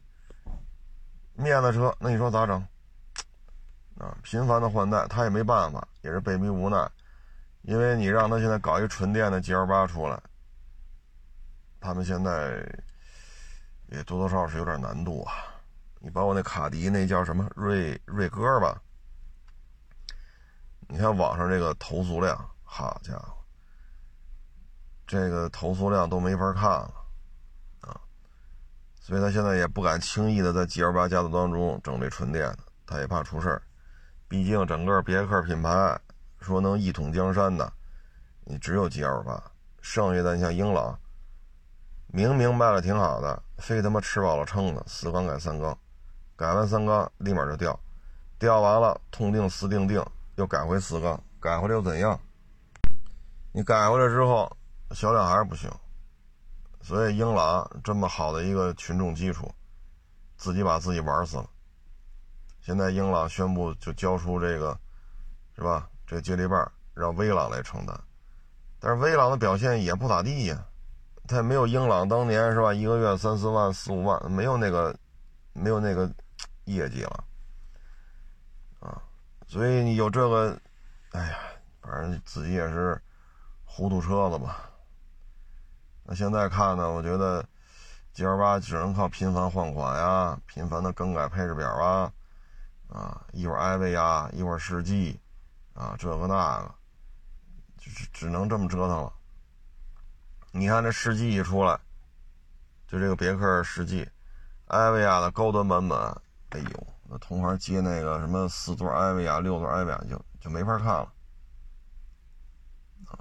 [1.35, 2.57] 面子车，那你说咋整？
[3.99, 6.91] 啊，频繁的换代，他也没办法，也是被逼无奈，
[7.63, 10.21] 因为你让他现在搞一纯电的 G L 八出来。
[11.87, 12.67] 他们现在
[13.87, 15.33] 也多多少少是有点难度啊！
[16.01, 18.83] 你包括那卡迪那叫什么瑞瑞哥吧？
[20.89, 23.37] 你看网上这个投诉量，好家伙，
[25.07, 26.93] 这个投诉量都没法看了
[27.83, 28.01] 啊！
[29.01, 33.63] 所以他现在也不敢轻易的在 G L 八家族当中整这纯电的，他也怕出事儿。
[34.27, 35.97] 毕竟整个别克品牌
[36.41, 37.73] 说能一统江山的，
[38.43, 39.41] 你只有 G L 八，
[39.81, 40.99] 剩下的你像英朗。
[42.09, 45.77] 明明卖的挺好的，非他妈吃饱了撑的，四缸改三缸，
[46.37, 47.79] 改完三缸立马就掉，
[48.39, 50.05] 掉完了痛定思定定，
[50.37, 52.19] 又改回四缸，改回来又怎样？
[53.53, 54.51] 你改回来之后
[54.93, 55.71] 销量还是不行，
[56.81, 59.51] 所以英朗这么好的一个群众基础，
[60.37, 61.51] 自己把自己玩死了。
[62.61, 64.79] 现在英朗宣布就交出这个，
[65.55, 65.89] 是吧？
[66.07, 67.99] 这接力棒让威朗来承担，
[68.79, 70.65] 但是威朗的表现也不咋地呀。
[71.35, 72.73] 也没有英朗当年是吧？
[72.73, 74.97] 一个月三四万、四五万，没有那个，
[75.53, 76.09] 没有那个
[76.67, 77.25] 业绩了，
[78.81, 79.03] 啊！
[79.49, 80.57] 所以你有这个，
[81.13, 81.39] 哎呀，
[81.81, 83.01] 反正自己也是
[83.65, 84.71] 糊涂车子吧。
[86.05, 87.45] 那现在看呢，我觉得
[88.13, 92.13] G L 八只能靠频繁换款呀，频繁的更改配置表啊，
[92.89, 95.19] 啊，一会儿艾维亚，一会儿世纪，
[95.75, 96.75] 啊，这个那个，
[97.79, 99.13] 只只能这么折腾了。
[100.59, 101.79] 你看这世纪一出来，
[102.89, 104.09] 就这个别克世纪，
[104.69, 105.99] 艾维亚的高端版本，
[106.49, 111.13] 哎呦，那同行接那个什么四座艾维亚、六座艾维亚就就没法看了，
[113.05, 113.21] 啊，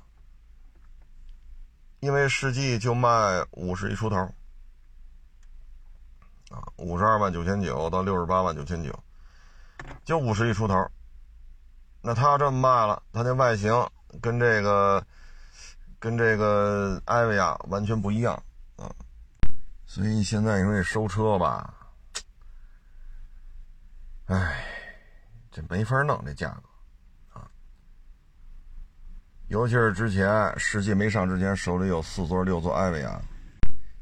[1.99, 4.15] 因为世纪就卖五十一出头，
[6.51, 8.97] 啊，五十二万九千九到六十八万九千九，
[10.05, 10.89] 就五十一出头，
[12.01, 13.73] 那他这么卖了，他那外形
[14.21, 15.05] 跟这个。
[16.05, 18.35] 跟这个艾维亚完全不一样
[18.75, 18.85] 啊，
[19.87, 21.73] 所以现在你说这收车吧，
[24.27, 24.63] 哎，
[25.51, 27.49] 这没法弄这价格啊。
[29.47, 33.19] 尤其是之前世纪没上之前，手里有四座、六座艾维亚，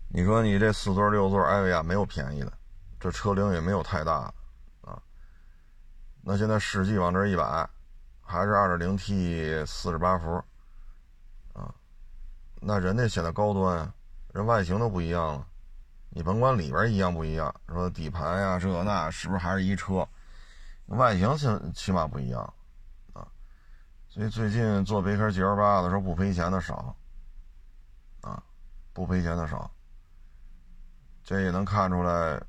[0.10, 2.52] 你说你这四座、六座艾维亚没有便宜的，
[3.00, 4.30] 这车龄也没有太大
[4.82, 5.02] 啊。
[6.22, 7.70] 那现在世纪往这一摆，
[8.20, 10.44] 还是二点零 T 四十八伏。
[12.66, 13.94] 那人家显得高端啊，
[14.34, 15.48] 人外形都不一样了，
[16.10, 20.08] 你甭管里边一样不一样，说底盘呀这那是不是还是一车，
[20.88, 22.42] 外形起起码不一样
[23.12, 23.28] 啊，
[24.08, 26.96] 所以最近做别克 GL8 的时候不赔钱的少，
[28.22, 28.42] 啊，
[28.94, 29.70] 不赔钱的少，
[31.24, 32.42] 这也能看出来，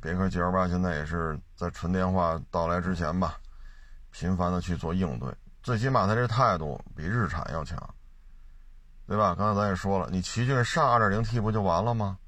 [0.00, 3.40] 别克 GL8 现在也是在纯电化到来之前吧，
[4.12, 7.76] 频繁的去做应对，最起码它这态度比日产要强，
[9.08, 9.34] 对吧？
[9.34, 12.18] 刚才咱也说了，你奇骏上 2.0T 不就完了吗？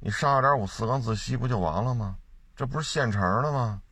[0.00, 2.16] 你上2.5四缸自吸不就完了吗？
[2.56, 3.82] 这不是现成的吗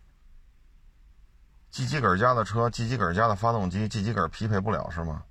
[1.70, 5.22] ？G 几根家的车，G 几根家的发动机，G 几根匹配不了是吗？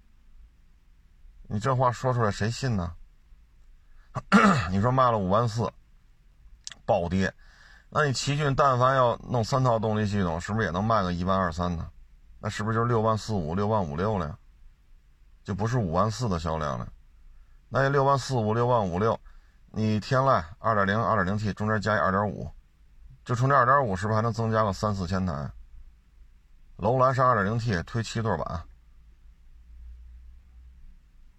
[1.47, 2.93] 你这话说出来谁信呢？
[4.69, 5.71] 你说卖了五万四，
[6.85, 7.33] 暴跌，
[7.89, 11.89] 那你奇骏但凡要弄三套动力系统，是不是也能卖个一万二三呢？
[12.39, 14.37] 那是不是就是六万四五、六万五六了呀？
[15.43, 16.87] 就不是五万四的销量了。
[17.69, 19.19] 那六万四五、六万五六，
[19.71, 22.49] 你天籁二点零、二点零 T 中间加一二点五，
[23.23, 25.49] 就冲这二点五，是不是还能增加个三四千台？
[26.77, 28.63] 楼兰是二点零 T 推七座版，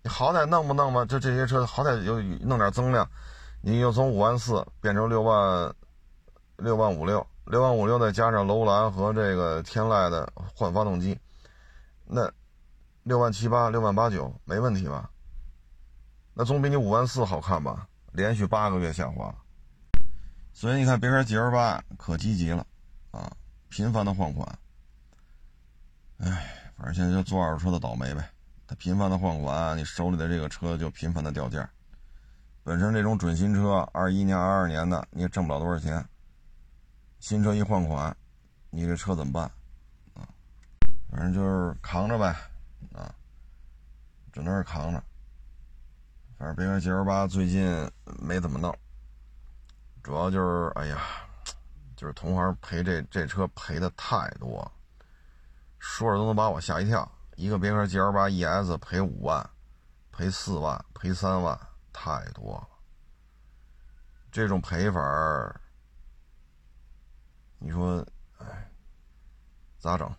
[0.02, 1.04] 你好歹弄不弄吧？
[1.04, 3.08] 就这些车好歹有弄点增量，
[3.60, 5.74] 你又从五万四变成六万
[6.56, 11.18] 六万五六，六万五六再加上楼兰和这个天籁的换发动机，
[12.06, 12.30] 那
[13.04, 15.10] 六万七八、六万八九没问题吧？
[16.34, 17.86] 那总比你五万四好看吧？
[18.12, 19.34] 连续八个月下滑，
[20.52, 22.66] 所以你看别克 GL 八可积极了
[23.10, 23.30] 啊，
[23.68, 24.58] 频繁的换款。
[26.18, 28.30] 唉，反正现在就做二手车的倒霉呗。
[28.66, 31.68] 他频繁的换款，你手里的这个车就频繁的掉价。
[32.62, 36.06] 本身这种准新车，二一年、二二年的，你也挣不了多少钱。
[37.18, 38.16] 新车一换款，
[38.70, 39.44] 你这车怎么办？
[40.14, 40.28] 啊，
[41.10, 42.34] 反正就是扛着呗，
[44.32, 45.02] 只能是扛着。
[46.38, 48.76] 反正别克 GL 八最近没怎么弄，
[50.02, 51.00] 主要就是哎呀，
[51.94, 54.70] 就是同行赔这这车赔的太多。
[55.78, 59.48] 说着都能把我吓一跳，一个别克 GL8 ES 赔五万，
[60.10, 61.58] 赔四万，赔三万，
[61.92, 62.68] 太多了。
[64.30, 65.60] 这种赔法
[67.58, 68.04] 你说，
[68.38, 68.70] 哎，
[69.78, 70.12] 咋整？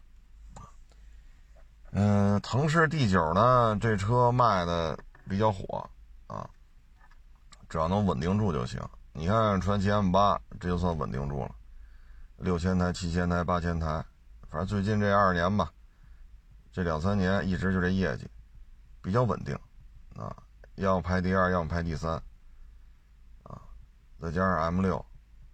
[1.95, 4.97] 嗯，腾势 D9 呢，这车卖的
[5.29, 5.88] 比较火
[6.25, 6.49] 啊，
[7.69, 8.82] 只要能稳定住就行。
[9.12, 11.51] 你看传祺 M8，这就算稳定住了，
[12.38, 14.03] 六千台、七千台、八千台。
[14.49, 15.71] 反正最近这二年吧，
[16.71, 18.27] 这两三年一直就这业绩，
[18.99, 19.56] 比较稳定，
[20.15, 20.36] 啊，
[20.75, 22.13] 要么排第二，要么排第三，
[23.43, 23.62] 啊，
[24.19, 24.97] 再加上 M 六，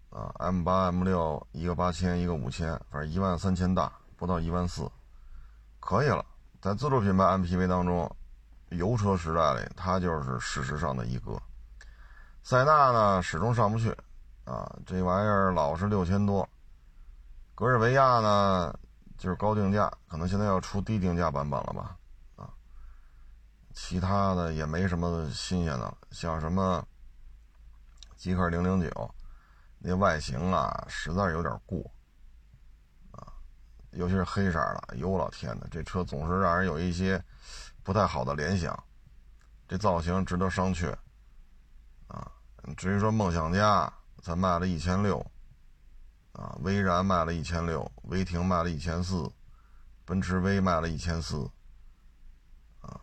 [0.10, 4.90] 啊，M 八、M 六，一个八千，一个五千，反正一万三千大，不到一万四，
[5.82, 6.26] 可以了。
[6.62, 8.14] 在自主品牌 MPV 当中，
[8.70, 11.42] 油车时代里，它就是事实上的一哥。
[12.44, 13.96] 塞纳呢，始终上不去，
[14.44, 16.48] 啊，这玩意儿老是六千多。
[17.56, 18.74] 格尔维亚呢？
[19.18, 21.98] 就是高定价，可能现在要出低定价版本了吧？
[22.38, 22.50] 啊，
[23.74, 26.82] 其他的也没什么新鲜的，像什么
[28.16, 29.16] 极客零零九，
[29.78, 31.84] 那外形啊，实在有点过，
[33.92, 37.24] 尤其是黑色的，哎呦我老天呐，这车总是让人有一些
[37.84, 38.78] 不太好的联想，
[39.68, 40.96] 这造型值得商榷，
[42.08, 42.32] 啊，
[42.78, 45.26] 至于说梦想家才卖了一千六。
[46.34, 49.30] 啊，威然卖了一千六，威霆卖了一千四，
[50.06, 51.44] 奔驰 V 卖了一千四，
[52.80, 53.02] 啊，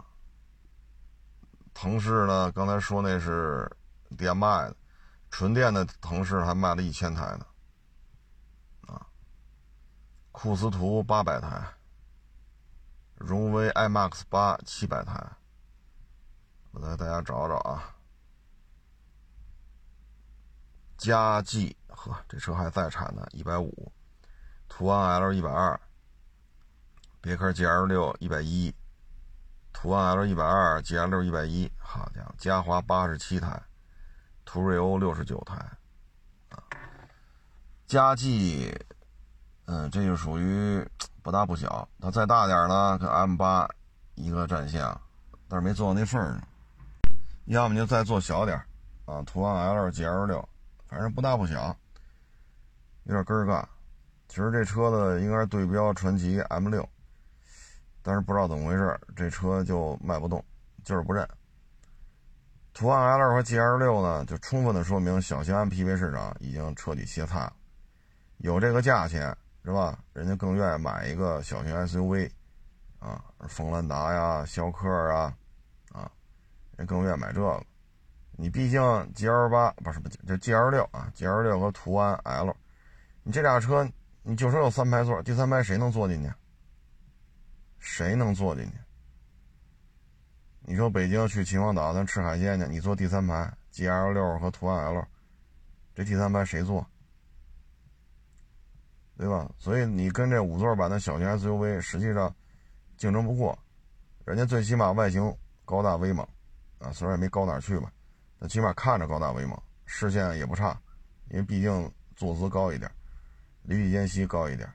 [1.74, 2.50] 腾势呢？
[2.52, 3.70] 刚才说那是
[4.16, 4.76] 电卖的，
[5.28, 7.44] 纯电的腾势还卖了一千台呢，
[10.38, 11.66] 库斯图八百台，
[13.14, 15.18] 荣威 iMAX 八七百台，
[16.72, 17.96] 我带大家找找啊，
[20.98, 21.74] 佳绩。
[21.88, 23.90] 呵，这车还在产呢，一百五，
[24.68, 25.80] 途安 L 一百二，
[27.22, 28.74] 别克 GL 六一百一，
[29.72, 33.58] 途安 L 一百二，GL 六一百一，好家伙，嘉华八十七台，
[34.44, 35.56] 途锐欧六十九台，
[36.50, 36.62] 啊，
[37.86, 38.78] 佳绩，
[39.66, 40.84] 嗯，这就属于
[41.22, 43.68] 不大不小，它再大点呢，跟 M 八
[44.14, 44.80] 一个战线，
[45.48, 46.40] 但是没做到那份儿上，
[47.46, 48.56] 要么就再做小点
[49.06, 50.48] 啊，途昂 L、GL 六，
[50.88, 51.76] 反正不大不小。
[53.04, 53.68] 有点根儿干，
[54.28, 56.88] 其实这车子应该是对标传祺 M 六，
[58.02, 60.44] 但是不知道怎么回事，这车就卖不动，
[60.84, 61.28] 就是不认。
[62.72, 67.52] 途昂 L 和 GL 六呢，就充分的说明小型 MPV 市场已经彻底歇菜了。
[68.38, 69.98] 有这个价钱是吧？
[70.12, 72.30] 人家更愿意买一个小型 SUV，
[73.00, 75.36] 啊，锋兰达呀、逍客啊，
[75.90, 76.08] 啊，
[76.76, 77.60] 人更愿意买这个。
[78.30, 82.54] 你毕竟 GL 八不是不就 GL 六啊，GL 六和途安 L。
[83.24, 83.84] 你这俩车，
[84.22, 86.32] 你就说有三排座，第三排谁能坐进去？
[87.80, 88.72] 谁能坐进去？
[90.60, 95.04] 你说北京去秦皇岛咱吃海鲜去，你坐第三排，G L 六和途安 L，
[95.92, 96.86] 这第三排谁坐？
[99.18, 99.50] 对吧？
[99.58, 102.34] 所以你跟这五座版的小型 SUV 实际上
[102.98, 103.58] 竞争不过，
[104.24, 106.26] 人家最起码外形高大威猛，
[106.78, 107.90] 啊，虽然也没高哪去吧，
[108.38, 110.78] 但起码看着高大威猛，视线也不差，
[111.30, 112.90] 因为毕竟坐姿高一点，
[113.62, 114.68] 离地间隙高一点，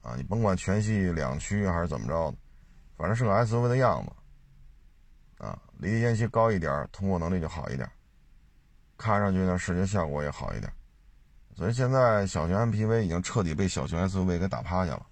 [0.00, 2.38] 啊，你甭管全系两驱还是怎么着的，
[2.96, 7.86] 反正是个 SUV 的样子，啊，离地间隙高一点，通过能力就好一点，
[8.96, 10.72] 看上去呢视觉效果也好一点。
[11.58, 15.06] 所以现在小型 MPV 已经彻底被小型 SUV 给打趴下了，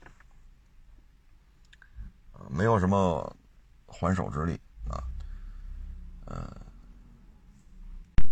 [2.48, 3.36] 没有什么
[3.84, 4.52] 还手之力
[4.88, 5.02] 啊。
[6.26, 6.56] 呃，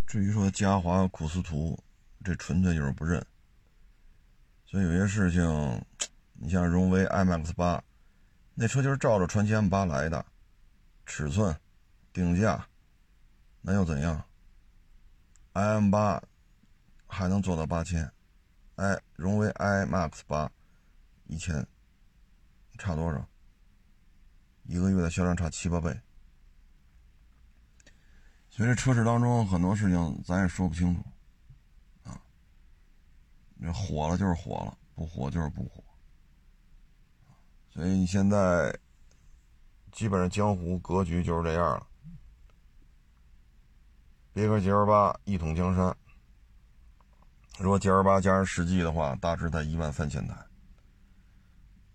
[0.07, 1.77] 至于说嘉华、库斯图，
[2.22, 3.20] 这纯粹就是不认。
[4.64, 5.85] 所以有些事情，
[6.35, 7.83] 你像荣威 iM X 八，
[8.55, 10.24] 那车就是照着传奇 M 八来的，
[11.05, 11.53] 尺寸、
[12.12, 12.64] 定价，
[13.61, 14.22] 那又怎样
[15.55, 16.22] ？iM 八。
[17.14, 18.12] 还能做到八千，
[18.74, 20.50] 哎，荣威 iMAX 八
[21.27, 21.64] 一千，
[22.77, 23.24] 差多少？
[24.64, 25.96] 一个月的销量差七八倍，
[28.50, 31.05] 所以这车市当中很多事情咱也说不清楚，
[32.03, 32.20] 啊，
[33.62, 35.85] 这火了就是火了，不火就是不火，
[37.70, 38.77] 所以你现在
[39.92, 41.87] 基本上江湖格局就是这样了，
[44.33, 45.96] 别克 GL 八一统江山。
[47.58, 50.34] 如果 G L 八加上世纪的话，大致在一万三千台。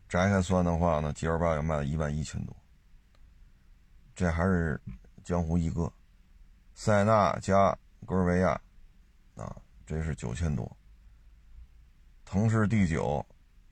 [0.08, 2.56] 摘开算的话呢，G L 八要卖一万一千多。
[4.16, 4.80] 这还是
[5.24, 5.92] 江湖一哥。
[6.74, 8.60] 塞纳加格尔维亚，
[9.36, 9.54] 啊，
[9.86, 10.70] 这是九千多。
[12.24, 13.26] 腾势 D 九，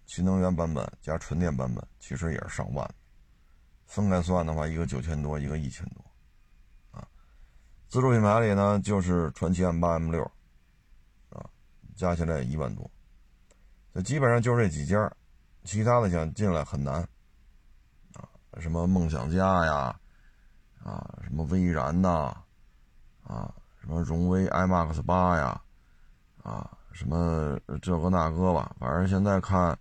[0.05, 2.85] 新能源版本加纯电版本，其实也是上万。
[3.85, 6.03] 分开算的话，一个九千多，一个一千多。
[6.91, 7.07] 啊，
[7.87, 10.29] 自主品牌里呢，就是传祺 M 八 M 六。
[11.97, 12.89] 加起来一万多，
[13.91, 15.11] 这基本上就这几家，
[15.63, 17.01] 其他的想进来很难，
[18.13, 18.29] 啊，
[18.59, 19.99] 什么梦想家呀，
[20.83, 22.37] 啊，什么威然呐，
[23.23, 25.59] 啊，什么荣威 iMAX 八呀，
[26.43, 29.77] 啊，什么这个那个吧，反正现在看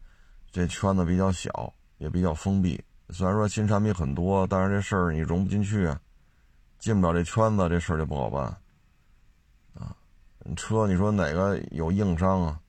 [0.50, 2.82] 这圈子比较小，也比较封闭。
[3.10, 6.00] 虽然说新产品很多，但是这事儿你融不进去啊，
[6.78, 8.56] 进不了这圈子，这事儿就不好办。
[10.54, 12.60] 车，你说哪个有硬伤啊？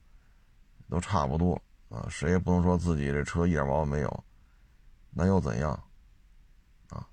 [0.90, 1.60] 都差不多
[1.90, 4.24] 啊，谁也不能说自己这车一点毛病没有，
[5.10, 5.70] 那又怎样？
[6.88, 7.06] 啊，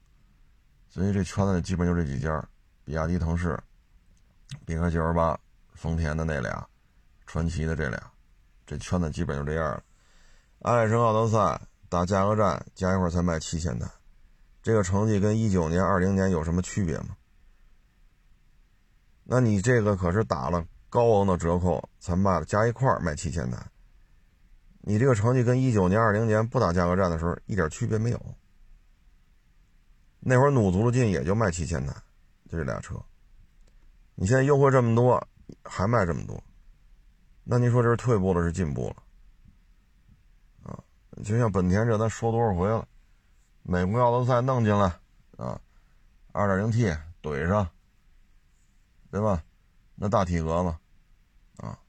[0.88, 2.41] 所以这圈子基本就这几家：
[2.86, 3.62] 比亚迪、腾势、
[4.65, 5.38] 别克 GL 八、
[5.73, 6.65] 丰田的那俩、
[7.25, 8.01] 传祺的这俩，
[8.65, 9.84] 这圈子基本就这样了。
[10.62, 13.86] 爱力绅奥德赛打价格战，加一块才卖七千台，
[14.63, 17.17] 这个成绩跟一九年、二零年有什么区别吗？
[19.27, 23.57] 那你这个可是打了高昂的折扣才卖了，加一块卖七千台。
[24.81, 28.35] 你这个成绩跟一九年、二零年不打价格战的时候一点区别没有。
[30.19, 31.93] 那会儿努足了劲也就卖七千台，
[32.47, 32.95] 就这俩车。
[34.13, 35.27] 你现在优惠这么多，
[35.63, 36.41] 还卖这么多，
[37.43, 40.71] 那你说这是退步了是进步了？
[40.71, 40.79] 啊，
[41.23, 42.88] 就像本田这咱说多少回了，
[43.63, 44.85] 美国奥德赛弄进来
[45.38, 45.59] 啊，
[46.31, 47.67] 二点零 T 怼上。
[49.15, 49.41] 对吧？
[49.95, 51.80] 那大体格子，啊，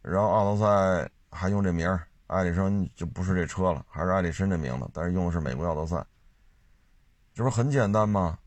[0.00, 6.02] 然后奥德赛还用这名儿，艾力绅就不是这车了，还是艾力绅这名字，但是用的是美国奥德赛，
[7.34, 8.38] 这不是很简单吗？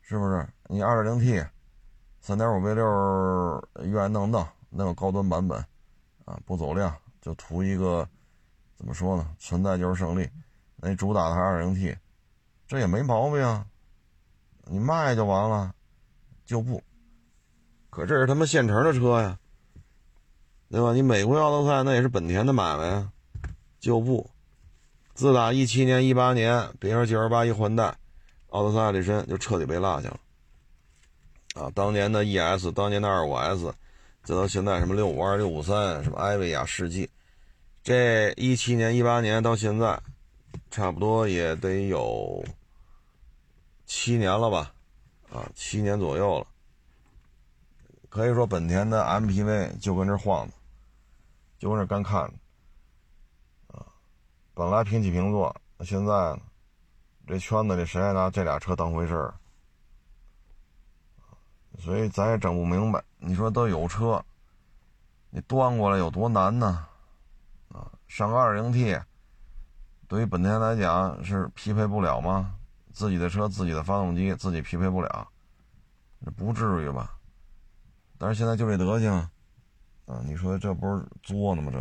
[0.00, 0.44] 是不是？
[0.66, 1.48] 你 2.0T，
[2.20, 5.64] 三点五 V 六愿意弄弄，弄个高端版本，
[6.24, 8.08] 啊，不走量，就图一个
[8.74, 9.36] 怎么说呢？
[9.38, 10.28] 存在就是胜利。
[10.74, 11.96] 那你主打的还是 2.0T，
[12.66, 13.64] 这也没毛病啊，
[14.64, 15.72] 你卖就完了。
[16.46, 16.82] 就不，
[17.90, 19.38] 可这是他妈现成的车呀，
[20.70, 20.92] 对吧？
[20.92, 23.10] 你美国奥德赛那也是本田的买卖呀，
[23.80, 24.28] 就不。
[25.14, 27.96] 自打一七年、一八年别克 GL 八一换代，
[28.48, 30.20] 奥德赛艾力绅就彻底被落下了。
[31.54, 33.72] 啊，当年的 ES，当年的二五 S，
[34.24, 37.08] 再到现在什么六五二、六五三，什么艾维亚、世纪，
[37.84, 40.02] 这一七年、一八年到现在，
[40.68, 42.44] 差不多也得有
[43.86, 44.73] 七年了吧。
[45.34, 46.46] 啊，七年左右了，
[48.08, 50.48] 可以说本田的 MPV 就跟这晃，
[51.58, 52.34] 就跟这干看呢。
[53.72, 53.84] 啊，
[54.54, 56.38] 本来平起平坐，那现在，
[57.26, 59.34] 这圈子里谁还拿这俩车当回事儿？
[61.80, 63.02] 所以咱也整不明白。
[63.18, 64.24] 你说都有车，
[65.30, 66.86] 你端过来有多难呢？
[67.72, 69.02] 啊，上个 2.0T，
[70.06, 72.54] 对于本田来讲是匹配不了吗？
[72.94, 75.28] 自己的车，自己的发动机，自己匹配不了，
[76.20, 77.18] 那不至于吧？
[78.16, 79.10] 但是现在就这德行，
[80.06, 81.72] 啊，你说这不是作呢吗？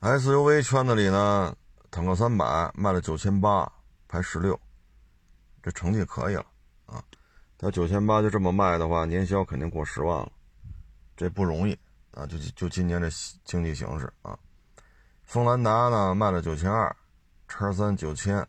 [0.00, 1.56] 这 SUV 圈子里呢，
[1.90, 3.72] 坦克三百卖了九千八，
[4.06, 4.60] 排十六，
[5.62, 6.46] 这成绩可以了
[6.84, 7.02] 啊。
[7.58, 10.30] 它九千八就这么卖的话，年销肯定过十万了，
[11.16, 11.76] 这不容易
[12.12, 12.26] 啊！
[12.26, 13.08] 就就今年这
[13.44, 14.38] 经济形势啊。
[15.24, 16.94] 锋兰达呢卖了九千二，
[17.48, 18.46] 叉三九千，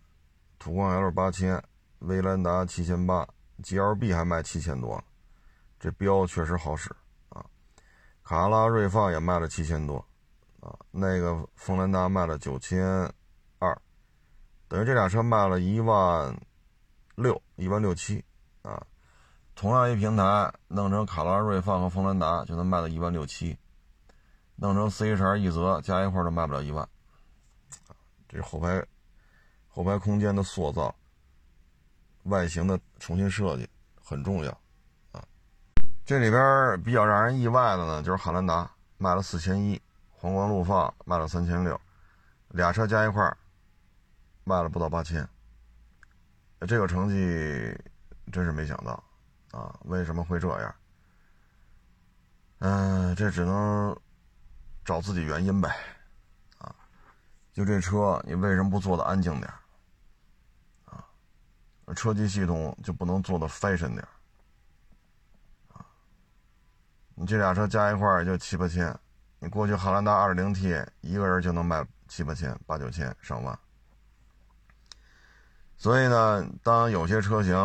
[0.59, 1.63] 途观 L 八千，
[1.99, 3.27] 威兰达七千八
[3.63, 5.03] ，GLB 还卖七千多，
[5.79, 6.89] 这标确实好使
[7.29, 7.45] 啊。
[8.23, 9.97] 卡罗拉锐放也卖了七千多
[10.59, 12.83] 啊，那个锋兰达卖了九千
[13.59, 13.79] 二，
[14.67, 16.35] 等于这俩车卖了一万
[17.15, 18.23] 六，一万六七
[18.63, 18.85] 啊。
[19.55, 23.57] 同样一平台，弄成卡拉锐放和锋兰达就能卖到一万六七，
[24.55, 26.87] 弄成 CHR 一泽加一块都卖不了一万。
[28.29, 28.85] 这后排
[29.77, 30.93] 后排空间的塑造、
[32.23, 33.69] 外形的重新设计
[34.01, 34.51] 很重要
[35.11, 35.23] 啊。
[36.03, 38.67] 这里边比较让人意外的呢，就是汉兰达
[38.97, 41.79] 卖了四千一，皇冠陆放卖了三千六，
[42.47, 43.31] 俩车加一块
[44.45, 45.29] 卖了不到八千。
[46.67, 47.15] 这个成绩
[48.31, 49.03] 真是没想到。
[49.51, 50.75] 啊，为什么会这样？
[52.59, 53.95] 嗯，这只能
[54.83, 55.69] 找自己原因呗。
[56.57, 56.75] 啊，
[57.53, 59.47] 就这车，你为什么不做的安静点？
[59.47, 59.61] 啊，
[61.95, 64.07] 车机系统就不能做的 fashion 点？
[67.15, 68.97] 你这俩车加一块也就七八千，
[69.39, 73.57] 你过去汉兰达 2.0T 一个人就能卖七八千、八九千、上万。
[75.77, 77.55] 所以呢，当有些车型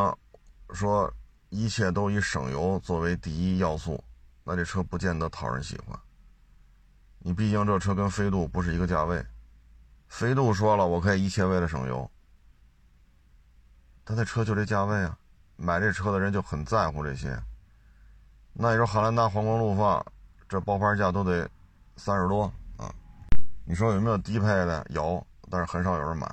[0.73, 1.13] 说。
[1.55, 4.03] 一切都以省油作为第一要素，
[4.43, 5.95] 那这车不见得讨人喜欢。
[7.19, 9.23] 你毕竟这车跟飞度不是一个价位，
[10.09, 12.11] 飞度说了我可以一切为了省油，
[14.05, 15.17] 他那车就这价位啊，
[15.57, 17.39] 买这车的人就很在乎这些。
[18.53, 20.05] 那你说汉兰达、皇冠陆放，
[20.49, 21.49] 这包牌价都得
[21.97, 22.45] 三十多
[22.77, 22.93] 啊？
[23.65, 24.85] 你说有没有低配的？
[24.91, 26.27] 有，但是很少有人买，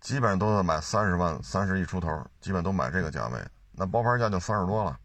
[0.00, 3.40] 基本上都是买三十万、三十一出头，基本都买这个价位。
[3.72, 4.98] 那包牌价就三十多了，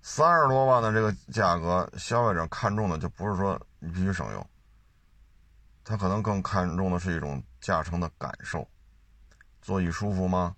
[0.00, 4.46] 三十多万的这个价格，消费者看中的就不是说你必须省油，
[5.84, 8.66] 他可能更看重的是一种驾乘的感受，
[9.60, 10.54] 座椅舒服吗？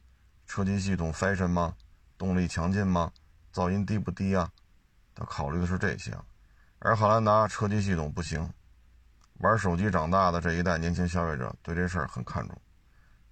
[0.51, 1.77] 车机系统 fashion 吗？
[2.19, 3.13] 动力强劲吗？
[3.55, 4.51] 噪音低不低啊？
[5.15, 6.13] 他考虑的是这些，
[6.81, 8.53] 而汉兰达车机系统不行，
[9.39, 12.61] 玩手机长大的这一代年轻消费者对这事儿很看重。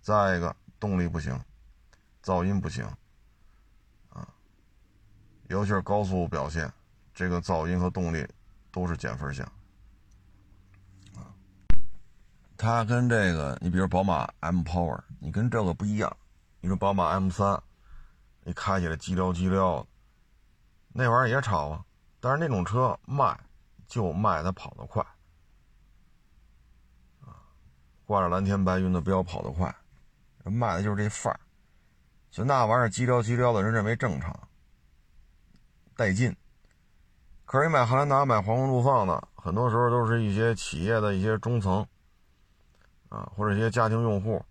[0.01, 1.37] 再一个，动力不行，
[2.23, 2.85] 噪音不行。
[4.11, 4.29] 啊
[5.49, 6.73] 尤其是高速表现，
[7.13, 8.25] 这个噪音和动力
[8.71, 9.45] 都是减分项
[11.17, 11.35] 啊。
[12.57, 16.17] 它跟这个，你比如宝马 M Power，你跟这个不一样。
[16.61, 17.63] 你说宝马 M 三，
[18.43, 19.87] 你开起来叽撩叽撩，
[20.93, 21.85] 那玩意儿也吵啊。
[22.21, 23.39] 但是那种车卖
[23.87, 25.01] 就卖它跑得快
[27.21, 27.39] 啊，
[28.05, 29.73] 挂着蓝天白云的标跑得快，
[30.45, 31.39] 卖的就是这范儿。
[32.31, 34.37] 就那玩意儿叽撩叽撩的人认为正常。
[35.97, 36.37] 带劲，
[37.45, 41.87] 可是你买汉兰达、买皇冠陆放的，很多时候都是一些企业的一些中层，
[43.09, 44.45] 啊，或者一些家庭用户，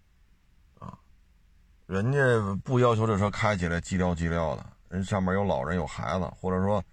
[1.88, 2.20] 人家
[2.66, 6.84] 不要求这车开起来叽撩叽撩的，人上面有老人有孩子，或者说，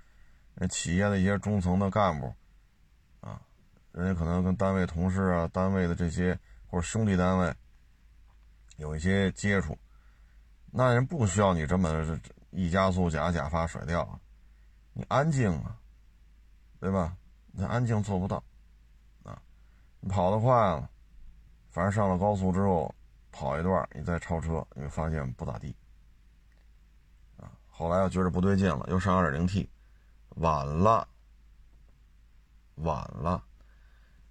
[0.71, 2.33] 企业的一些中层的干部，
[3.21, 3.43] 啊，
[3.91, 6.39] 人家可能跟单位同事啊、单位的这些
[6.69, 7.53] 或者兄弟单位
[8.77, 9.77] 有一些接触，
[10.71, 12.17] 那人不需要你这么
[12.51, 14.21] 一加速假假发甩掉。
[14.93, 15.77] 你安静啊，
[16.79, 17.17] 对吧？
[17.51, 18.37] 你安静做不到，
[19.25, 19.43] 啊，
[19.99, 20.89] 你跑得快了，
[21.73, 22.95] 反正上了高速之后，
[23.35, 25.75] 跑一段你再超车，你会发现不咋地，
[27.37, 29.67] 啊，后来又觉着不对劲了，又上 2.0T，
[30.37, 31.09] 晚了，
[32.77, 33.43] 晚了，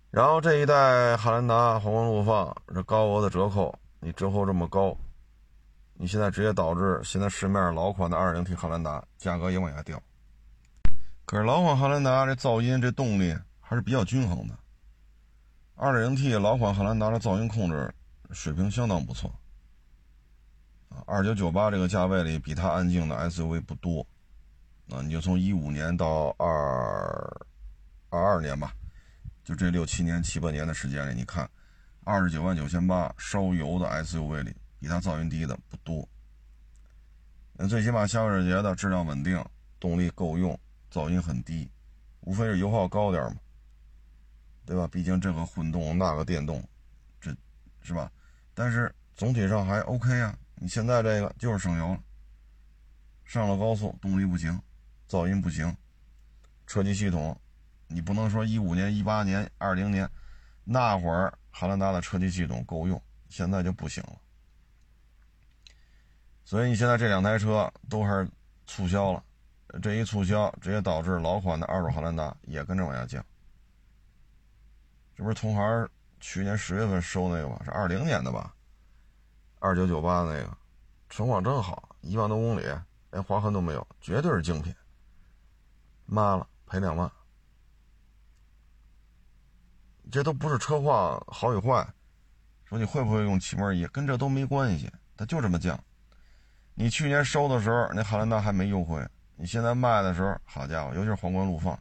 [0.09, 4.97] 然后这一代汉兰达、皇冠陆放这高额的折扣，你折扣这么高，
[5.95, 10.01] 你现在直接导致现在市面老款的 2.0T 汉兰达价格也往下掉。
[11.25, 14.57] 可是老款汉兰达这噪音这动力还是比较均衡的。
[15.75, 17.93] 2.0T 老款汉兰达的噪音控制
[18.33, 19.33] 水平相当不错。
[20.89, 24.05] 啊，2998这个价位里比它安静的 SUV 不多。
[24.89, 27.45] 啊，你就从15年到2
[28.09, 28.73] 22年吧，
[29.43, 31.49] 就这六七年七八年的时间里，你看
[32.05, 36.07] ，29万九千八烧油的 SUV 里比它噪音低的不多。
[37.53, 39.43] 那最起码消费者觉得质量稳定，
[39.79, 40.59] 动力够用。
[40.91, 41.67] 噪音很低，
[42.19, 43.37] 无非是油耗高点嘛，
[44.63, 44.87] 对吧？
[44.91, 46.63] 毕竟这个混动那个电动，
[47.19, 47.35] 这
[47.81, 48.11] 是吧？
[48.53, 50.37] 但是总体上还 OK 啊。
[50.55, 51.99] 你现在这个就是省油了，
[53.25, 54.57] 上了高速动力不行，
[55.09, 55.75] 噪音不行，
[56.65, 57.37] 车机系统，
[57.87, 60.09] 你不能说一五年、一八年、二零年
[60.63, 64.15] 那会儿汉兰达的车机系统够用，现在就不行了。
[66.45, 68.29] 所以你现在这两台车都还是
[68.65, 69.23] 促销了，
[69.81, 73.25] 这一促销直接导致老款的二手汉兰达也跟着往下降。
[75.15, 75.89] 这不是同行
[76.23, 77.61] 去年十月份收那个吧？
[77.65, 78.55] 是二零年的吧？
[79.59, 80.57] 二九九八那个，
[81.09, 82.63] 车况真好，一万多公里，
[83.11, 84.73] 连划痕都没有，绝对是精品。
[86.05, 87.11] 卖了赔两万，
[90.09, 91.85] 这都不是车况好与坏，
[92.63, 95.77] 说你会不会用气门仪，跟这都没关系，它就这么降。
[96.73, 99.05] 你去年收的时候，那汉兰达还没优惠。
[99.35, 101.77] 你现在卖的时候，好家伙，尤其是皇冠陆放，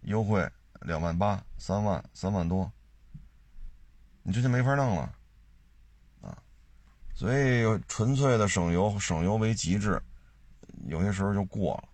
[0.00, 0.50] 优惠
[0.80, 2.70] 两万八、三万、三万多，
[4.22, 5.12] 你这就没法弄了，
[6.22, 6.36] 啊！
[7.14, 10.00] 所以纯粹的省油，省油为极致，
[10.86, 11.88] 有些时候就过了。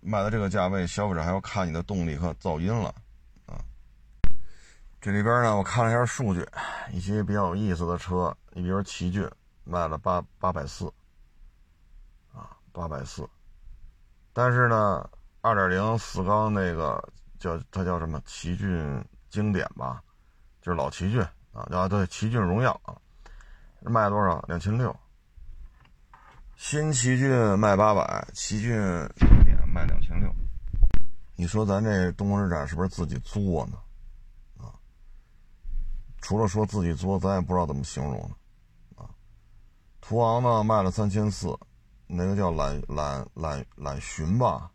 [0.00, 2.94] 卖到这个价位，消费者还要看你的动力和噪音了，
[3.46, 3.58] 啊！
[5.00, 6.46] 这里边呢，我看了一下数据，
[6.92, 9.28] 一些比较有意思的车，你比如奇骏
[9.64, 10.86] 卖了八八百四。
[12.32, 13.28] 啊八百四，
[14.32, 17.02] 但是呢，二点零四缸那个
[17.40, 18.20] 叫它叫什么？
[18.24, 20.00] 奇骏经典吧，
[20.62, 21.20] 就是老奇骏
[21.70, 22.96] 啊，对奇骏荣耀啊，
[23.82, 24.40] 卖多少？
[24.48, 24.94] 两千六。
[26.56, 28.70] 新奇骏卖八百，奇骏
[29.16, 30.34] 经典卖两千六。
[31.36, 33.78] 你说咱这东风日产是不是自己作呢？
[34.58, 34.74] 啊，
[36.20, 38.30] 除了说自己作，咱也不知道怎么形容。
[38.96, 39.08] 啊，
[40.00, 41.58] 途昂呢卖了三千四。
[42.10, 44.70] 那个叫揽揽揽揽巡吧，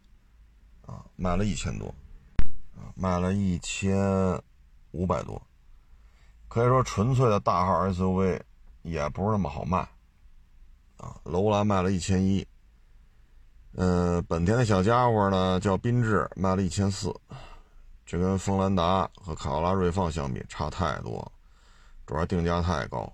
[0.86, 1.88] 啊，卖了一千多，
[2.76, 3.98] 啊，卖了一千
[4.92, 5.42] 五百多，
[6.54, 8.40] 可以说纯粹的大号 SUV
[8.84, 9.80] 也不是那么好卖，
[10.98, 12.48] 啊，楼兰卖了一千一，
[13.74, 17.12] 嗯，本田的小家伙呢叫缤智卖了一千四，
[18.06, 21.32] 这跟锋兰达和卡罗拉锐放相比差太多，
[22.06, 23.12] 主要定价太高，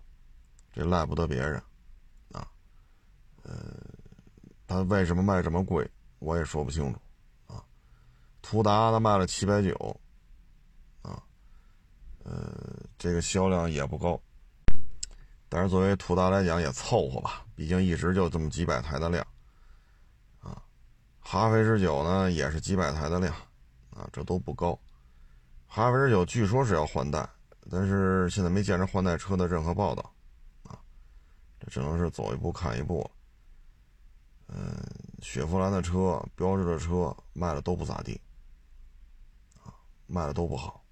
[0.74, 1.56] 这赖不得别人，
[2.34, 2.46] 啊，
[3.44, 3.54] 呃。
[4.68, 7.00] 它为什么卖这么贵，我也说不清楚，
[7.48, 7.64] 啊，
[8.42, 10.00] 途达他卖了七百九，
[12.30, 14.22] 呃，这个销量也不高，
[15.50, 19.26] 但是作为途达来讲也凑合吧，毕竟一直就这么几百台的量，
[20.40, 20.62] 啊，
[21.20, 23.34] 哈弗 H 九呢也是几百台的量，
[23.90, 24.80] 啊，这都不高，
[25.66, 27.28] 哈弗 H 九据说是要换代，
[27.68, 30.14] 但是现在没见着换代车的任何报道，
[30.66, 30.78] 啊，
[31.60, 33.10] 这只能是走一步看一步。
[34.50, 34.78] 嗯，
[35.20, 38.22] 雪佛兰的车、标致的车卖的都不咋地，
[39.64, 39.74] 啊，
[40.06, 40.84] 卖的都不好。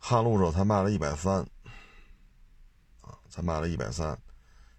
[0.00, 1.46] 撼路者才卖了一百三，
[3.02, 4.18] 啊，才卖了一百三。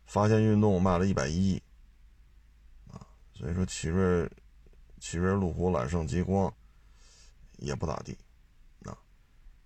[0.06, 1.62] 发现运动卖了一百一，
[2.92, 3.00] 啊，
[3.34, 4.30] 所以说奇瑞、
[5.00, 6.54] 奇瑞路虎、揽胜、极光
[7.60, 8.18] 也不咋地，
[8.84, 8.98] 啊，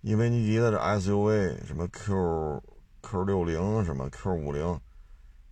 [0.02, 2.62] 英菲尼迪的这 SUV 什么 Q、
[3.00, 4.80] Q 六零什么 Q 五零，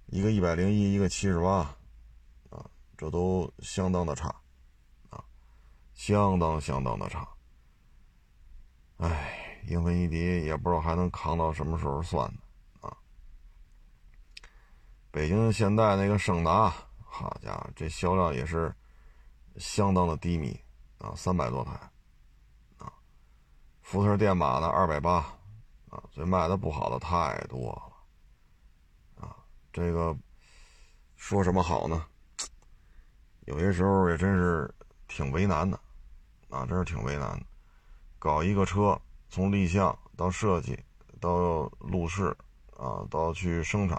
[0.06, 1.76] 一个一百零一，一个七十八。
[2.50, 4.28] 啊这都相当的差，
[5.10, 5.24] 啊，
[5.94, 7.28] 相当相当的差。
[8.98, 12.40] 哎，英菲尼迪也不知道还能扛到什么时候算呢，
[12.80, 12.96] 啊。
[15.10, 18.74] 北京现代那个胜达，好家伙，这销量也是
[19.56, 20.58] 相当的低迷，
[20.98, 21.72] 啊，三百多台，
[22.78, 22.92] 啊。
[23.82, 25.18] 福特电马的二百八，
[25.90, 27.72] 啊，所以卖的不好的太多
[29.18, 29.36] 了，啊，
[29.72, 30.16] 这个
[31.16, 32.06] 说什么好呢？
[33.46, 34.74] 有些时候也真是
[35.06, 35.78] 挺为难的，
[36.48, 37.46] 啊，真是挺为难的。
[38.18, 38.98] 搞一个车，
[39.28, 40.78] 从立项到设计，
[41.20, 42.36] 到路试，
[42.76, 43.98] 啊，到去生产，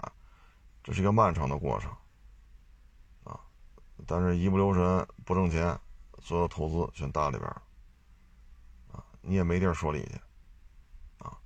[0.82, 1.90] 这是一个漫长的过程，
[3.24, 3.40] 啊，
[4.06, 5.78] 但是一不留神不挣钱，
[6.20, 7.62] 所有投资全搭里边了，
[8.92, 10.20] 啊，你也没地儿说理去，
[11.18, 11.38] 啊，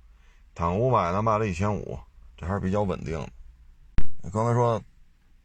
[0.53, 1.99] 坦五百呢卖了一千五，
[2.37, 4.29] 这还是比较稳定的。
[4.31, 4.81] 刚才说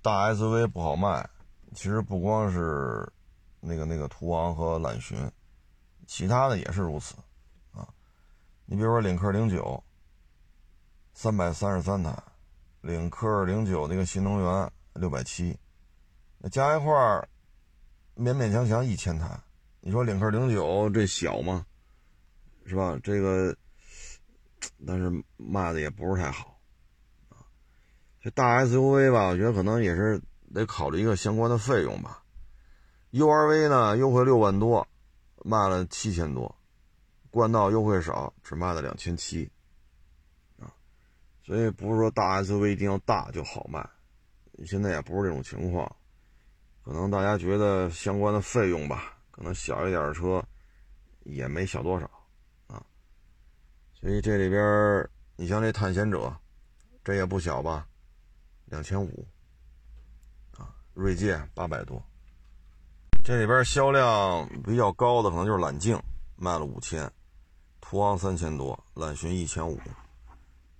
[0.02, 1.28] 大 SUV 不好卖。
[1.74, 3.06] 其实不光是
[3.60, 5.30] 那个那个途昂和揽巡，
[6.06, 7.16] 其他的也是如此。
[8.66, 9.82] 你比如说领克零九，
[11.14, 12.16] 三百三十三台，
[12.82, 15.58] 领克零九那个新能源六百七，
[16.38, 17.26] 那加一块儿
[18.16, 19.40] 勉勉强强一千台。
[19.80, 21.64] 你说领克零九这小吗？
[22.66, 22.98] 是吧？
[23.02, 23.56] 这个，
[24.86, 26.58] 但是卖的也不是太好。
[28.20, 30.20] 这大 SUV 吧，我觉得可能也是。
[30.54, 32.22] 得考虑一个相关的费用吧
[33.10, 34.86] ，URV 呢优惠六万多，
[35.44, 36.55] 卖了七千多，
[37.36, 39.50] 冠道优惠少，只卖了两千七，
[40.58, 40.72] 啊，
[41.44, 43.86] 所以不是说大 SUV 一定要大就好卖，
[44.64, 45.94] 现在也不是这种情况，
[46.82, 50.42] 可能大家觉得相关的费用吧，可能小一点的车
[51.24, 52.10] 也没小多少
[52.68, 52.82] 啊。
[53.92, 55.06] 所以这里边，
[55.36, 56.34] 你像这探险者，
[57.04, 57.86] 这也不小吧，
[58.64, 59.28] 两千五
[60.56, 60.74] 啊。
[60.94, 62.02] 锐界八百多。
[63.22, 66.00] 这里边销量比较高的可能就是揽境，
[66.36, 67.12] 卖了五千，
[67.88, 69.78] 途昂三千多，揽巡一千五。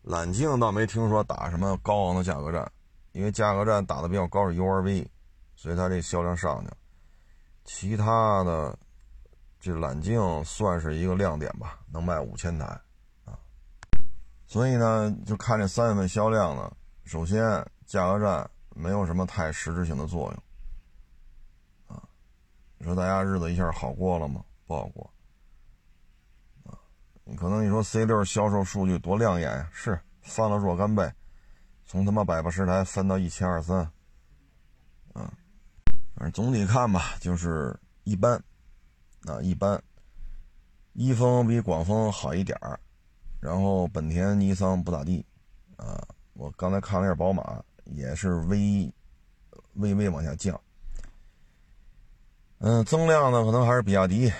[0.03, 2.69] 揽境倒没听说打什么高昂的价格战，
[3.13, 5.07] 因为价格战打的比较高是 URV，
[5.55, 6.77] 所以它这销量上去了。
[7.65, 8.77] 其他的，
[9.61, 12.67] 这揽境算是一个亮点吧，能卖五千台
[13.25, 13.39] 啊。
[14.49, 16.73] 所以呢，就看这三月份销量呢，
[17.05, 17.41] 首先
[17.87, 22.03] 价格战没有什么太实质性的作用啊。
[22.79, 24.45] 你说大家日子一下好过了吗？
[24.67, 25.09] 不好过。
[27.29, 31.13] 你可能你说 C 六销售数据多亮眼呀，是翻了若干倍，
[31.85, 33.79] 从他妈百八十台翻到一千二三，
[35.15, 35.29] 嗯，
[36.15, 38.41] 反正总体看吧，就是一般，
[39.25, 39.83] 啊一般，
[40.93, 42.79] 一风比广丰好一点儿，
[43.41, 45.27] 然后本田、尼桑不咋地，
[45.75, 46.01] 啊，
[46.35, 48.89] 我刚才看了一下宝马，也是微
[49.75, 50.61] 微微往下降，
[52.59, 54.33] 嗯，增量呢可能还是比亚迪，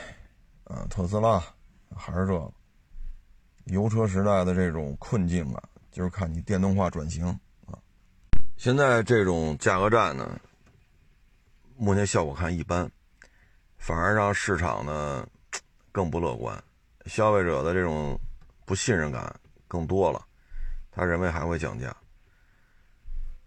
[0.63, 1.43] 啊，特斯拉
[1.93, 2.53] 还是这个。
[3.67, 7.27] 油车时代的这种困境啊，就是看你电动化转型
[7.67, 7.79] 啊。
[8.57, 10.39] 现在这种价格战呢，
[11.77, 12.89] 目前效果看一般，
[13.77, 15.27] 反而让市场呢
[15.91, 16.63] 更不乐观，
[17.07, 18.19] 消费者的这种
[18.65, 19.35] 不信任感
[19.67, 20.25] 更多了，
[20.91, 21.95] 他认为还会降价。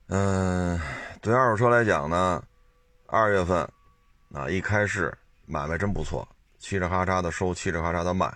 [0.08, 0.80] 嗯，
[1.22, 2.44] 对二手车来讲呢，
[3.06, 3.68] 二月份
[4.34, 6.28] 啊一开市买卖真不错，
[6.60, 8.32] 嘁哩喀喳的收，嘁哩喀喳的卖。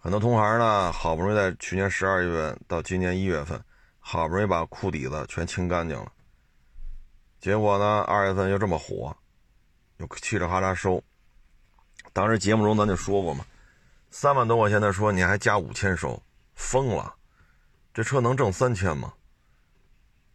[0.00, 3.60] 很多同行呢，好不容易在去年十二月份到今年一月份，
[3.98, 6.12] 好不容易把库底子全清干净了。
[7.40, 9.14] 结果呢，二月份又这么火，
[9.96, 11.02] 又嘁哩喀喳收。
[12.12, 13.44] 当时节目中咱就说过嘛，
[14.10, 16.22] 三万多块钱的说你还加五千收，
[16.54, 17.14] 疯了！
[17.92, 19.12] 这车能挣三千吗？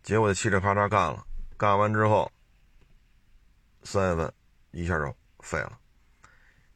[0.04, 2.30] 结果就嘁哩喀喳干了，干完之后，
[3.84, 4.34] 三月份
[4.72, 5.80] 一下就废了。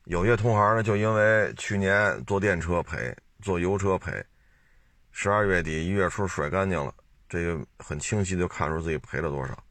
[0.07, 4.23] 有些同行呢，就因为去年做电车赔，做油车赔，
[5.11, 6.93] 十二月底一月初甩干净了，
[7.27, 9.61] 这个很清晰就看出自己赔了多少。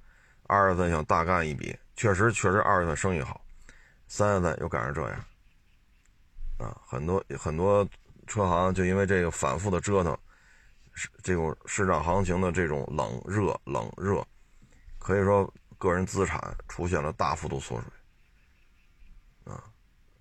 [0.42, 3.40] 二月份想大干一笔，确实确实二月份生意好，
[4.08, 5.24] 三月份又赶上这样，
[6.58, 7.88] 啊，很多很多
[8.26, 10.14] 车行就因为这个反复的折腾，
[11.22, 14.22] 这种市场行情的这种冷热冷热，
[14.98, 17.86] 可以说个人资产出现了大幅度缩水。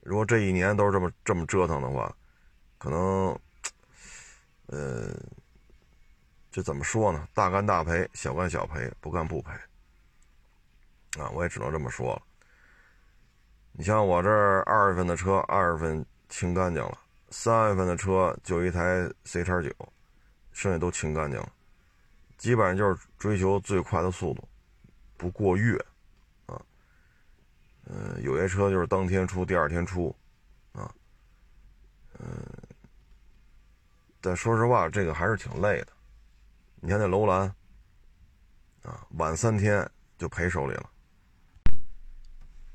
[0.05, 2.15] 如果这一年都是这么这么折腾的话，
[2.77, 3.39] 可能，
[4.67, 5.19] 呃，
[6.51, 7.27] 这怎么说呢？
[7.33, 9.51] 大干大赔，小干小赔，不干不赔。
[11.19, 12.21] 啊，我也只能这么说了。
[13.71, 14.29] 你像我这
[14.61, 16.95] 二月份的车，二月份清干净了；
[17.31, 19.71] 三月份的车就一台 C 叉九，
[20.51, 21.51] 剩下都清干净了。
[22.37, 24.47] 基本上就是追求最快的速度，
[25.17, 25.83] 不过月。
[27.87, 30.15] 嗯，有些车就是当天出，第二天出，
[30.73, 30.91] 啊，
[32.19, 32.27] 嗯，
[34.19, 35.87] 但说实话，这个还是挺累的。
[36.81, 37.41] 你看那楼兰，
[38.83, 40.89] 啊，晚三天就赔手里了，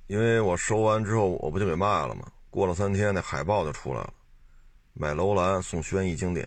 [0.06, 2.30] 因为我收完之后，我不就给卖了吗？
[2.48, 4.14] 过了三天，那海报就出来了，
[4.92, 6.46] 买楼兰送轩逸经典，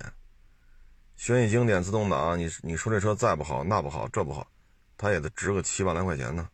[1.16, 4.47] 轩逸经典自动挡，你你说这车再不好，那不好，这不好，
[4.97, 6.49] 它也得值个七万来块钱呢。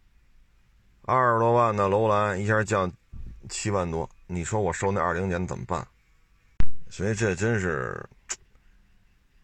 [1.09, 2.91] 二十多万的楼兰一下降
[3.49, 5.87] 七万多，你说我收那二零年怎么办？
[6.87, 8.07] 所以这真是，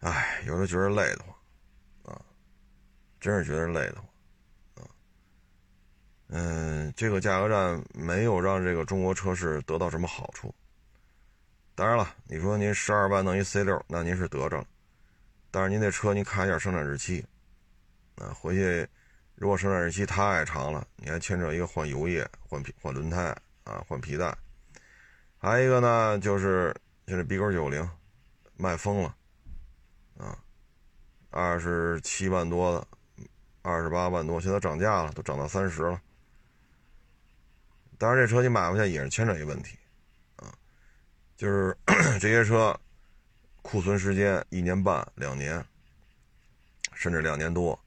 [0.01, 2.21] 哎，有时候觉得累得慌，啊，
[3.19, 4.05] 真是觉得累得慌，
[4.75, 4.81] 啊，
[6.27, 10.53] 嗯，这个价格战没有让这个中国车市得到什么好处。
[11.73, 14.67] 当然了，你说您十二万弄一 C 六，那您是得着了，
[15.49, 17.25] 但是您那车您看一下生产日期，
[18.17, 18.87] 啊，回去。
[19.35, 24.33] 如果生产日期太长了，你还牵扯一个换油液、换皮、换轮胎啊、换皮带，
[25.37, 26.73] 还有一个呢，就是
[27.05, 27.87] 现在 B 勾九零
[28.55, 29.15] 卖疯了
[30.17, 30.39] 啊，
[31.31, 32.87] 二十七万多的，
[33.61, 36.01] 二十八万多，现在涨价了，都涨到三十了。
[37.97, 39.77] 当然，这车你买回去也是牵扯一个问题
[40.37, 40.53] 啊，
[41.35, 41.77] 就是
[42.21, 42.79] 这些车
[43.61, 45.65] 库存时间一年半、两年，
[46.93, 47.77] 甚至两年多。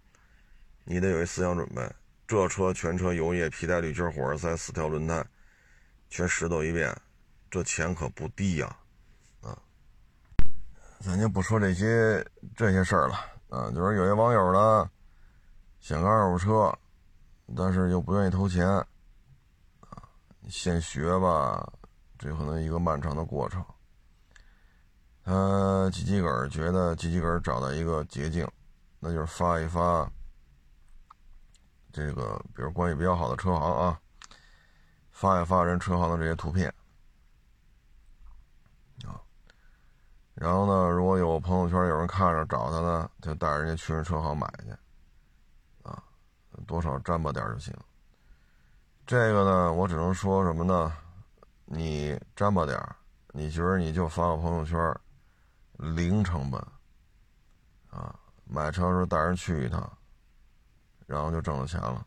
[0.91, 1.86] 你得有一思想准备，
[2.26, 5.22] 这车全车油液、皮带、滤芯、火花塞、四条轮胎，
[6.09, 6.97] 全拾掇一遍，
[7.51, 8.74] 这钱可不低呀，
[9.43, 9.53] 啊！
[11.01, 12.26] 咱就不说这些
[12.57, 13.16] 这些事儿了，
[13.51, 14.91] 啊，就是有些网友呢，
[15.78, 16.74] 想个二手车，
[17.55, 20.09] 但是又不愿意投钱，啊，
[20.49, 21.70] 现学吧，
[22.18, 23.62] 这可能一个漫长的过程。
[25.22, 28.51] 他吉吉尔觉得吉吉尔找到一个捷径，
[28.99, 30.11] 那就是发一发
[31.93, 34.01] 这个，比如关系比较好的车行啊，
[35.11, 36.72] 发一发人车行的这些图片
[39.05, 39.20] 啊。
[40.34, 44.70] 然后呢，如果有朋友圈有人看着找他呢，就带人家去人车行买去，
[45.82, 46.03] 啊，
[46.66, 47.74] 多少沾巴点就行。
[49.07, 50.93] 这个呢，我只能说什么呢？
[51.64, 52.78] 你沾巴点
[53.32, 54.78] 你觉得你就发个朋友圈。
[55.80, 56.61] 零成本，
[57.89, 58.12] 啊，
[58.43, 59.97] 买车的时候带人去一趟，
[61.09, 62.06] 然后就挣了钱了，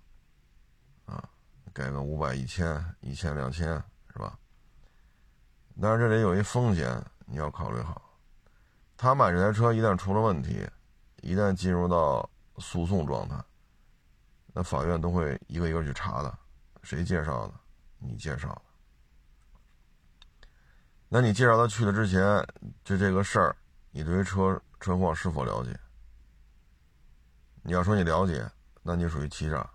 [1.05, 1.27] 啊，
[1.73, 3.67] 给个五百、一千、一千、两千，
[4.13, 4.37] 是吧？
[5.81, 7.99] 但是这里有一风险，你要考虑好。
[8.95, 10.69] 他买这台车一旦出了问题，
[11.23, 12.29] 一旦进入到
[12.59, 13.43] 诉讼状态，
[14.53, 16.37] 那法院都会一个一个去查的，
[16.83, 17.53] 谁介绍的？
[17.97, 18.61] 你介绍的。
[21.09, 22.21] 那你介绍他去的之前，
[22.83, 23.55] 就这个事儿。
[23.89, 25.75] 你对于车车况是否了解？
[27.63, 28.47] 你要说你了解，
[28.81, 29.67] 那你属于欺诈。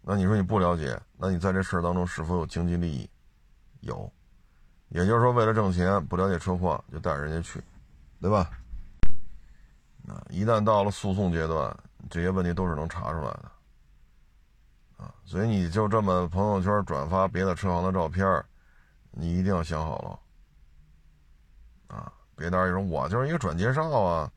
[0.00, 3.08] 那你说你不了解，那你在这事儿当中是否有经济利益？
[3.80, 4.10] 有，
[4.88, 7.62] 也就是说为了挣钱，不了解车况就带着人家去，
[8.20, 8.50] 对吧？
[10.08, 11.76] 啊，一旦到了诉讼阶段，
[12.10, 13.52] 这些问题都是能查出来的。
[14.96, 18.44] 啊，所以你就这么朋友圈转发别的车行的照片，
[19.12, 21.96] 你一定要想好了。
[21.96, 24.32] 啊，别到时候我就是一个转介绍啊，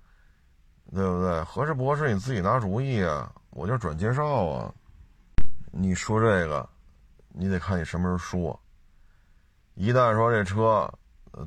[0.93, 1.43] 对不对？
[1.43, 3.31] 合适不合适你自己拿主意啊。
[3.51, 4.73] 我就转介绍啊。
[5.71, 6.67] 你说这个，
[7.29, 8.59] 你得看你什么时候说。
[9.73, 10.89] 一旦说这车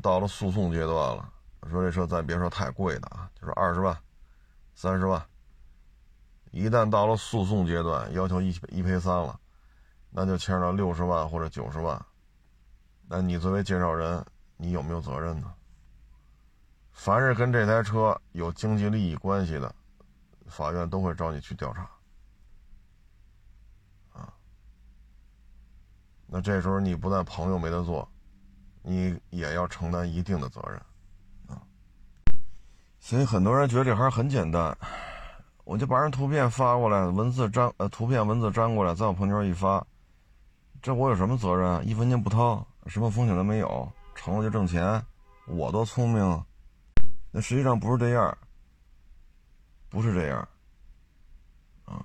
[0.02, 1.30] 到了诉讼阶段了，
[1.70, 3.96] 说这车咱别说太贵的啊，就说二十万、
[4.74, 5.22] 三十万。
[6.50, 9.38] 一旦到了诉讼阶段，要求一一赔三了，
[10.10, 12.02] 那就牵扯到六十万或者九十万。
[13.06, 14.24] 那你作为介绍人，
[14.56, 15.52] 你有没有责任呢？
[16.98, 19.72] 凡是跟这台车有经济利益关系的，
[20.48, 21.88] 法院都会找你去调查。
[24.12, 24.34] 啊，
[26.26, 28.06] 那这时候你不但朋友没得做，
[28.82, 30.76] 你也要承担一定的责任，
[31.46, 31.62] 啊。
[32.98, 34.76] 所以很多人觉得这行很简单，
[35.62, 39.86] 我就把人图片发过来，文字粘呃图片文字粘过来，在我朋友圈一发，
[40.82, 41.86] 这我有什么责任？
[41.86, 45.00] 一分钱不掏，什么风险都没有，成了就挣钱，
[45.46, 46.44] 我多聪明。
[47.30, 48.38] 那实际上不是这样，
[49.88, 50.48] 不是这样，
[51.84, 52.04] 啊！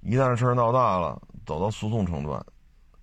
[0.00, 2.44] 一旦事儿闹大了，走到诉讼程段，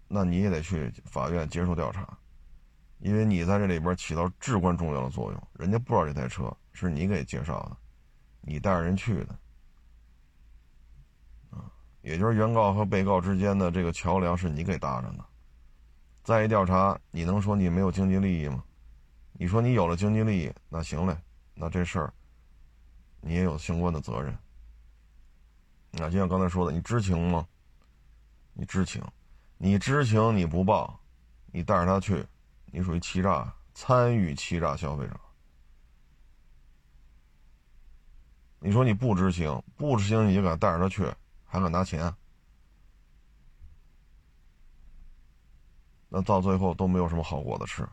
[0.07, 2.17] 那你也得去法院接受调查，
[2.99, 5.47] 因为你在这里边起到至关重要的作用。
[5.53, 7.77] 人家不知道这台车是你给介绍的，
[8.39, 9.39] 你带着人去的，
[11.49, 11.69] 啊，
[12.01, 15.25] 也就是原告和被告之间的这个桥梁是你给搭上的。
[16.23, 18.63] 再一调查，你能说你没有经济利益吗？
[19.33, 21.17] 你说你有了经济利益，那行嘞。
[21.55, 22.13] 那这事儿，
[23.21, 24.37] 你也有相关的责任。
[25.91, 27.47] 那就像刚才说的，你知情吗？
[28.53, 29.03] 你知情，
[29.57, 30.99] 你知情你不报，
[31.47, 32.25] 你带着他去，
[32.65, 35.19] 你属于欺诈，参与欺诈消费者。
[38.59, 41.05] 你说你不知情，不知情你就敢带着他去，
[41.45, 42.13] 还敢拿钱，
[46.09, 47.83] 那到最后都没有什么好果子吃。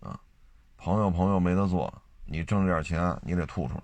[0.00, 0.20] 啊，
[0.76, 2.02] 朋友朋友没得做。
[2.24, 3.82] 你挣这点钱，你得吐出来。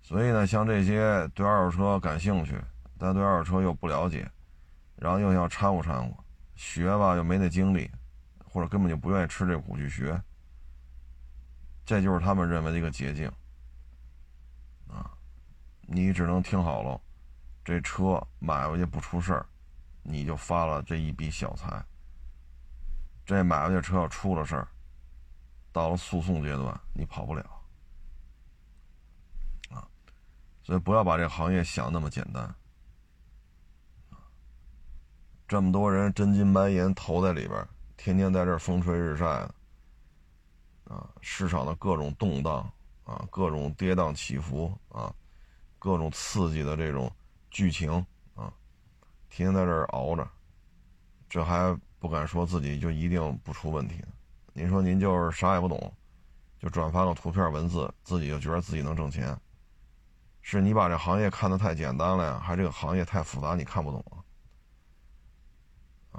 [0.00, 2.60] 所以呢，像这些对二手车感兴趣，
[2.98, 4.30] 但对二手车又不了解，
[4.96, 6.24] 然后又想掺和掺和，
[6.54, 7.90] 学吧又没那精力，
[8.44, 10.20] 或者根本就不愿意吃这苦去学，
[11.84, 13.30] 这就是他们认为的一个捷径。
[14.88, 15.10] 啊，
[15.82, 17.00] 你只能听好了，
[17.64, 19.46] 这车买回去不出事儿，
[20.02, 21.82] 你就发了这一笔小财。
[23.24, 24.68] 这买回去车要出了事儿。
[25.72, 27.42] 到了诉讼阶段，你跑不了
[29.70, 29.88] 啊！
[30.62, 32.54] 所以不要把这个行业想那么简单
[35.48, 37.66] 这么多人真金白银投在里边，
[37.96, 39.54] 天天在这风吹日晒的
[40.84, 41.08] 啊！
[41.20, 42.70] 市场的各种动荡
[43.04, 45.14] 啊，各种跌宕起伏啊，
[45.78, 47.10] 各种刺激的这种
[47.50, 47.92] 剧情
[48.34, 48.52] 啊，
[49.28, 50.26] 天天在这熬着，
[51.28, 54.08] 这还不敢说自己就一定不出问题呢。
[54.54, 55.92] 您说您就是啥也不懂，
[56.58, 59.34] 就转发个图片文字，自己就觉得自己能挣钱，
[60.42, 64.20] 是你把这行业看得太简单了呀，还是这个行业太复杂，你看不懂啊？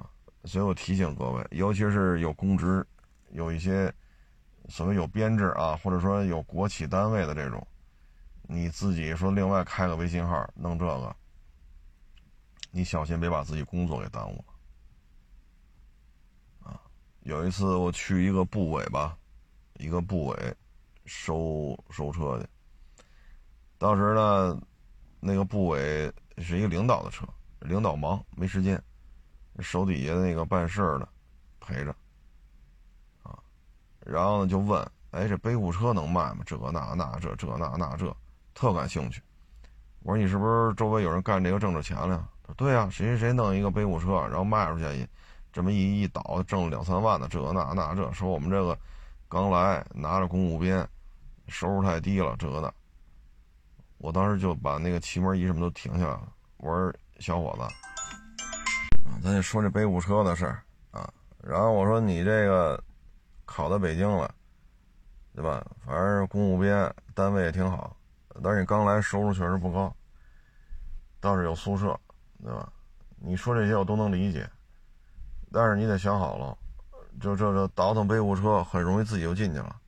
[0.01, 0.09] 啊，
[0.45, 2.85] 所以我提醒各位，尤其是有公职、
[3.29, 3.93] 有一些
[4.67, 7.67] 所谓有编制啊，或者说有国企单位的这种，
[8.41, 11.15] 你自己说另外开个微信号弄这个，
[12.71, 14.52] 你小心别把自己工作给耽误了。
[17.23, 19.17] 有一次我去一个部委吧，
[19.75, 20.55] 一个部委
[21.05, 22.45] 收收车去。
[23.77, 24.61] 当时呢，
[25.21, 27.25] 那个部委是一个领导的车，
[27.59, 28.81] 领导忙没时间，
[29.59, 31.07] 手底下的那个办事的
[31.61, 31.95] 陪着，
[33.23, 33.39] 啊，
[34.01, 36.43] 然后呢就问，哎，这背户车能卖吗？
[36.45, 38.13] 这那那这这那那这，
[38.53, 39.21] 特感兴趣。
[40.01, 42.27] 我说你是不是周围有人干这个挣着钱了呀？
[42.41, 45.07] 他说对呀，谁谁谁弄一个背户车，然后卖出去，
[45.53, 48.77] 这么一一倒挣两三万的，这那那这，说我们这个
[49.29, 50.85] 刚来拿着公务编，
[51.47, 52.73] 收入太低了，这的。
[53.99, 56.27] 我当时就把那个气门仪什么都停下了。
[56.57, 58.41] 我说：“小伙子，
[59.21, 61.07] 咱就说这背户车的事儿啊。
[61.41, 62.83] 然后我说你这个
[63.45, 64.33] 考到北京了，
[65.35, 65.65] 对吧？
[65.85, 67.95] 反正公务编单位也挺好，
[68.41, 69.95] 但是你刚来收入确实不高。
[71.19, 71.97] 倒是有宿舍，
[72.43, 72.73] 对吧？
[73.19, 74.49] 你说这些我都能理解，
[75.53, 76.57] 但是你得想好了，
[77.21, 79.79] 就这这倒腾背户车很容易自己就进去了，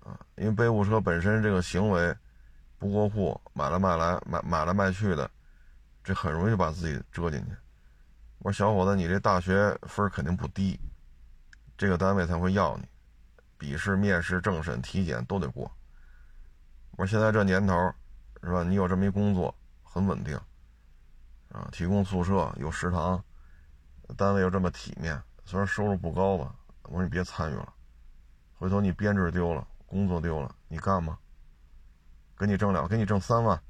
[0.00, 2.16] 啊，因为背户车本身这个行为。”
[2.80, 5.28] 不过户买来卖来买买来卖去的，
[6.04, 7.50] 这很容易把自己折进去。
[8.38, 10.78] 我说小伙子，你这大学分肯定不低，
[11.76, 12.84] 这个单位才会要你，
[13.58, 15.68] 笔试、面试、政审、体检都得过。
[16.92, 17.74] 我说现在这年头，
[18.44, 18.62] 是吧？
[18.62, 20.36] 你有这么一工作，很稳定，
[21.50, 23.20] 啊，提供宿舍、有食堂，
[24.16, 26.54] 单位又这么体面，虽然收入不高吧。
[26.84, 27.72] 我说你别参与了，
[28.58, 31.18] 回头你编制丢了，工作丢了，你干吗？
[32.36, 33.60] 给你挣两，给你挣三万，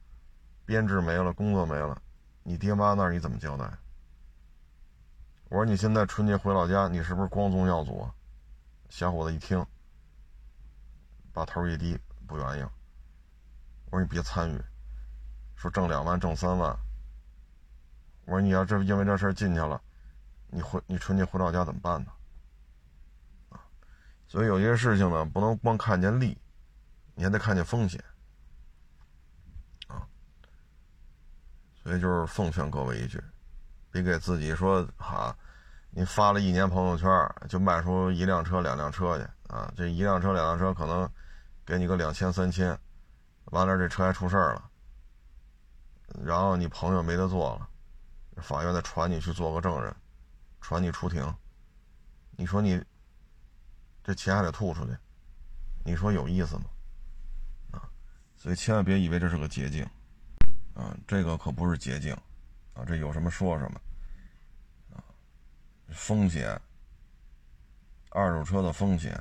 [0.65, 2.01] 编制没了，工作没了，
[2.43, 3.69] 你爹妈那儿你怎么交代？
[5.49, 8.09] 我说你现在春节回老家，你是不是光宗耀祖？
[8.89, 9.65] 小伙子一听，
[11.33, 12.63] 把头一低，不愿意。
[13.91, 14.61] 我说你别参与，
[15.57, 16.79] 说挣两万，挣三万。
[18.27, 19.81] 我说你要这因为这事进去了，
[20.51, 22.13] 你回你春节回老家怎么办呢？
[23.51, 23.61] 啊，
[24.27, 26.37] 所以有些事情呢，不能光看见利，
[27.15, 28.03] 你还得看见风险。
[31.83, 33.23] 所以就是奉劝各位一句，
[33.91, 35.35] 别给自己说哈，
[35.91, 37.09] 你发了一年朋友圈
[37.49, 39.73] 就卖出一辆车、两辆车去啊！
[39.75, 41.11] 这一辆车、两辆车可能
[41.65, 42.79] 给你个两千、三千，
[43.47, 44.71] 完了这车还出事儿了，
[46.23, 47.67] 然后你朋友没得做了，
[48.43, 49.97] 法院再传你去做个证人，
[50.61, 51.35] 传你出庭，
[52.33, 52.83] 你说你
[54.03, 54.97] 这钱还得吐出去，
[55.85, 56.65] 你说有意思吗？
[57.73, 57.89] 啊！
[58.37, 59.89] 所以千万别以为这是个捷径。
[60.75, 62.15] 啊，这个可不是捷径，
[62.73, 63.81] 啊，这有什么说什么，
[64.95, 65.03] 啊，
[65.89, 66.57] 风险，
[68.11, 69.21] 二手车的风险，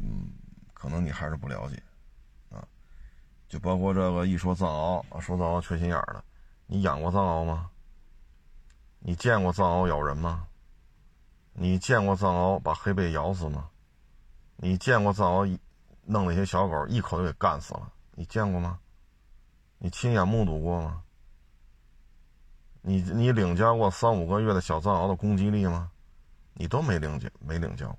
[0.00, 0.32] 嗯，
[0.72, 1.82] 可能你还是不了解，
[2.48, 2.66] 啊，
[3.46, 6.24] 就包括这个一说藏獒，说藏獒缺心眼儿的，
[6.66, 7.70] 你养过藏獒吗？
[9.06, 10.48] 你见过藏獒咬人吗？
[11.52, 13.70] 你见过藏獒把黑背咬死吗？
[14.56, 15.56] 你见过藏獒
[16.02, 17.92] 弄那些小狗一口就给干死了？
[18.16, 18.80] 你见过吗？
[19.78, 21.04] 你亲眼目睹过吗？
[22.82, 25.88] 你你领教过三五个月的小藏獒的攻击力吗？
[26.54, 27.98] 你都没领教没领教过。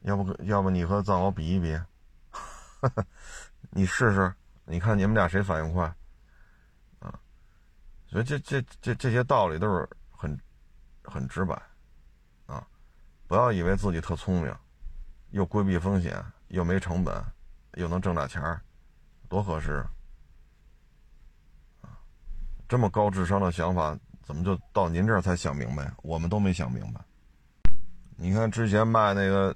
[0.00, 1.80] 要不要不你和藏獒比一比？
[3.70, 4.34] 你试试，
[4.64, 5.94] 你看你们俩谁反应快？
[8.08, 10.38] 所以这这这这些道理都是很
[11.02, 11.60] 很直白
[12.46, 12.66] 啊！
[13.26, 14.54] 不要以为自己特聪明，
[15.30, 17.14] 又规避风险，又没成本，
[17.74, 18.60] 又能挣大钱儿。
[19.28, 19.84] 多合适
[21.82, 21.98] 啊！
[22.68, 25.92] 这么高智商的想法，怎么就到您这儿才想明白？
[26.02, 27.00] 我们都没想明白。
[28.16, 29.54] 你看之前卖那个，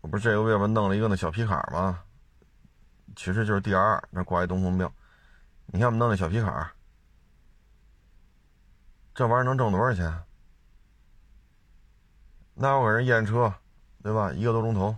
[0.00, 2.00] 我不是这个月不弄了一个那小皮卡吗？
[3.16, 4.92] 其实就是 D R，那挂一东风标。
[5.66, 6.73] 你看我们弄那小皮卡，
[9.14, 10.22] 这玩意儿能挣多少钱？
[12.54, 13.52] 那我给人验车，
[14.02, 14.32] 对吧？
[14.32, 14.96] 一个多钟头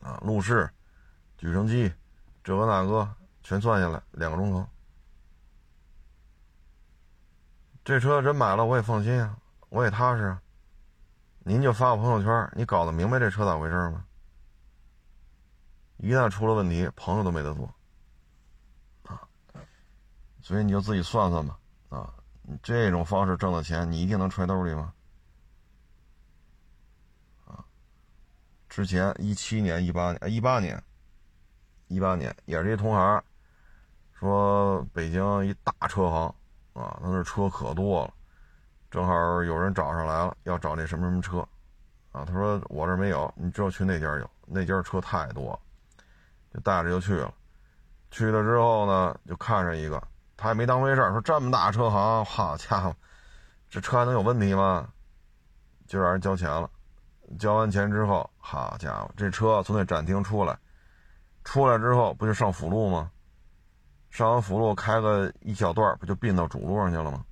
[0.00, 0.70] 啊，路试。
[1.38, 1.92] 举升机，
[2.42, 3.06] 这个那个
[3.42, 4.66] 全算下来两个钟头。
[7.84, 9.36] 这车人买了我也放心啊，
[9.68, 10.36] 我也踏实。
[11.40, 14.04] 您就发个朋友圈，你搞得明白这车咋回事吗？
[15.98, 17.72] 一旦出了问题，朋友都没得做
[19.04, 19.28] 啊。
[20.40, 21.58] 所以你就自己算算吧
[22.62, 24.92] 这种方式挣的钱，你一定能揣兜里吗？
[27.46, 27.64] 啊，
[28.68, 30.82] 之前一七年、一八年、一八年。
[31.88, 33.22] 一八年也是一同行，
[34.12, 36.26] 说北京一大车行
[36.72, 38.12] 啊，他那车可多了，
[38.90, 41.38] 正好有人找上来了，要找那什么什么车，
[42.10, 45.56] 啊，他说我这没有，你只有去那家有，那家车太多，
[46.52, 47.32] 就带着就去了，
[48.10, 50.02] 去了之后呢，就看上一个，
[50.36, 52.94] 他也没当回事说这么大车行，好家伙，
[53.70, 54.88] 这车还能有问题吗？
[55.86, 56.68] 就让人交钱了。
[57.38, 60.56] 交完钱之后，好家伙，这车从那展厅出来，
[61.44, 63.10] 出来之后不就上辅路吗？
[64.10, 67.24] 上完辅路开个一小段，不就并到主路上去了吗？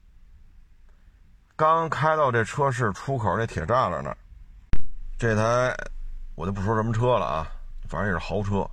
[1.57, 4.17] 刚开到这车市出口那铁栅栏那儿，
[5.17, 5.73] 这台
[6.35, 7.47] 我就不说什么车了啊，
[7.89, 8.69] 反正也是豪车。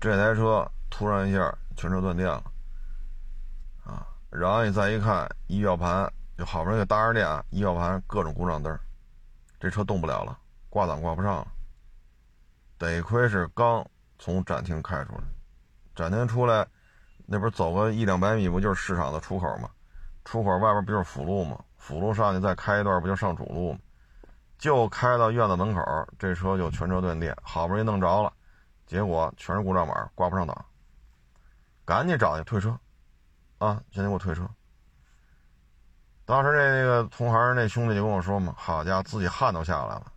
[0.00, 2.42] 这台车突然一下全车断电了，
[4.36, 8.76] 然后你再一看仪表盘，就好不容易搭上电，仪表盘各种故障灯。
[9.60, 10.36] 这车动不了了，
[10.68, 11.46] 挂档挂不上了。
[12.76, 13.86] 得亏是刚
[14.18, 15.20] 从展厅开出来，
[15.94, 16.66] 展厅出来，
[17.26, 19.70] 那边走个一两百米，不就是市场的出口吗？
[20.24, 21.56] 出口外边不就是辅路吗？
[21.78, 23.78] 辅路上去再开一段，不就上主路吗？
[24.58, 25.80] 就开到院子门口，
[26.18, 28.32] 这车就全车断电，好不容易弄着了，
[28.84, 30.64] 结果全是故障码，挂不上档。
[31.84, 32.76] 赶紧找去退车，
[33.64, 34.48] 啊，现在给我退车。
[36.24, 40.12] 当时那那个同行那兄弟就跟我说嘛：“好家伙，自己汗都下来了，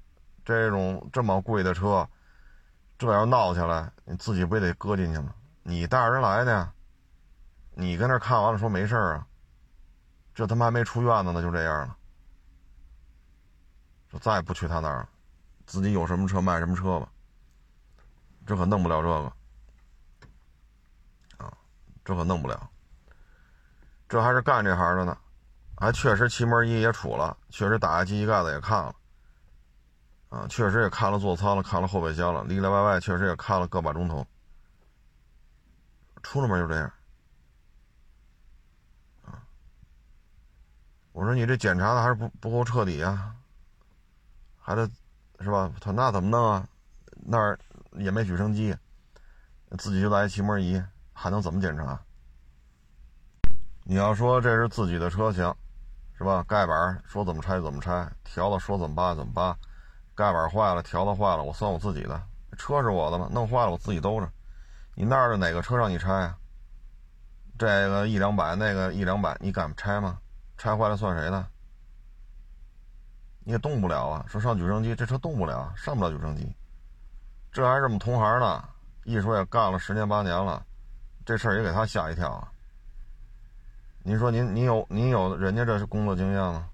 [0.45, 2.07] 这种这么贵的车，
[2.97, 5.33] 这要闹起来，你自己不也得搁进去吗？
[5.63, 6.73] 你带着人来的呀，
[7.73, 9.27] 你跟那看完了说没事啊，
[10.33, 11.97] 这他妈还没出院子呢，就这样了。
[14.09, 15.09] 说再也不去他那儿了，
[15.65, 17.09] 自己有什么车卖什么车吧，
[18.45, 19.33] 这可弄不了这个
[21.43, 21.51] 啊，
[22.05, 22.69] 这可弄不了，
[24.08, 25.18] 这还是干这行的呢。”
[25.80, 28.95] 还确实，气门仪也杵了，确实打开机器盖子也看了，
[30.30, 34.26] 啊，确实也看了座舱了，看了后备箱了，里里外外确实也看了个把钟头。
[36.24, 36.91] 出了门就这样，
[39.24, 39.38] 啊，
[41.12, 43.36] 我说你这检查的还是不不够彻底啊，
[44.60, 44.89] 还得
[45.41, 45.72] 是吧？
[45.80, 46.68] 他那怎么弄啊？
[47.12, 47.60] 那儿
[47.91, 48.76] 也没举升机，
[49.78, 50.84] 自己就来气门仪，
[51.14, 52.01] 还能怎么检查？
[53.89, 55.53] 你要说这是自己的车型。
[56.19, 56.43] 是吧？
[56.47, 59.55] 盖板说怎么拆怎么拆，条子说怎么扒怎么扒，
[60.15, 62.19] 盖板坏了，条子坏了，我算我自己的，
[62.57, 64.27] 车是我的嘛，弄坏了我自己兜着。
[64.95, 66.35] 你那儿的哪个车让你拆啊？
[67.59, 70.17] 这个一两百，那个一两百，你敢拆吗？
[70.57, 71.45] 拆坏了算谁的？
[73.41, 74.25] 你也动不了啊！
[74.27, 76.51] 说上举升机，这车动不了，上不了举升机。
[77.51, 78.67] 这还是我们同行呢，
[79.03, 80.65] 一说也干了十年八年了，
[81.23, 82.51] 这事儿也给他吓一跳啊。
[84.08, 86.70] 您说您您有您有人家这是工作经验吗？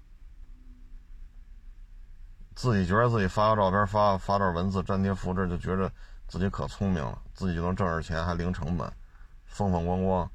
[2.54, 5.90] 自己觉得自己发个照片发发段文字粘贴复制就觉得
[6.28, 8.88] 自己可聪明了，自己就能挣着钱还零成本，
[9.46, 10.30] 风风光光。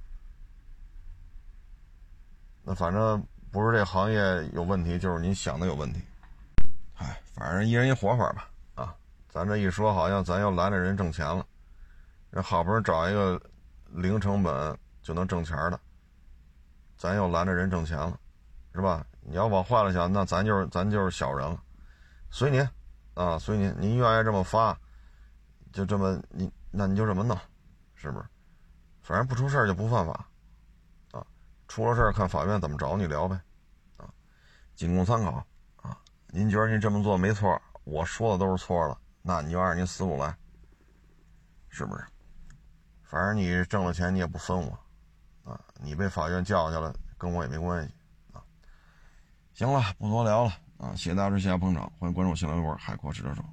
[2.63, 6.01] 那反正不是这行业有问题，就是您想的有问题。
[6.97, 8.49] 哎，反正一人一活法吧。
[8.75, 8.93] 啊，
[9.29, 11.45] 咱这一说好像咱又拦着人挣钱了，
[12.29, 13.41] 人好不容易找一个
[13.87, 15.79] 零成本就能挣钱的。
[16.99, 18.19] 咱又拦着人挣钱了，
[18.75, 19.05] 是吧？
[19.21, 21.63] 你要往坏了想，那咱就是咱就是小人了。
[22.29, 22.69] 随您，
[23.13, 24.77] 啊，随您，您愿意这么发，
[25.71, 27.39] 就这么你，那你就这么弄，
[27.95, 28.25] 是不是？
[29.01, 30.27] 反正不出事就不犯法，
[31.11, 31.25] 啊，
[31.69, 33.39] 出了事看法院怎么找你聊呗，
[33.95, 34.09] 啊，
[34.75, 35.41] 仅供参考，
[35.77, 35.97] 啊，
[36.27, 40.35] 您觉得您这么做没错，我说的都是错了，那你就按您思路来，
[41.69, 42.03] 是不是？
[43.03, 44.77] 反正你挣了钱，你也不分我。
[45.81, 47.93] 你被法院叫去了，跟我也没关系
[48.33, 48.41] 啊。
[49.53, 53.43] 行了，不多聊了啊，谢谢大家支持，谢谢捧场，欢迎关注新浪微博“海阔试车手”。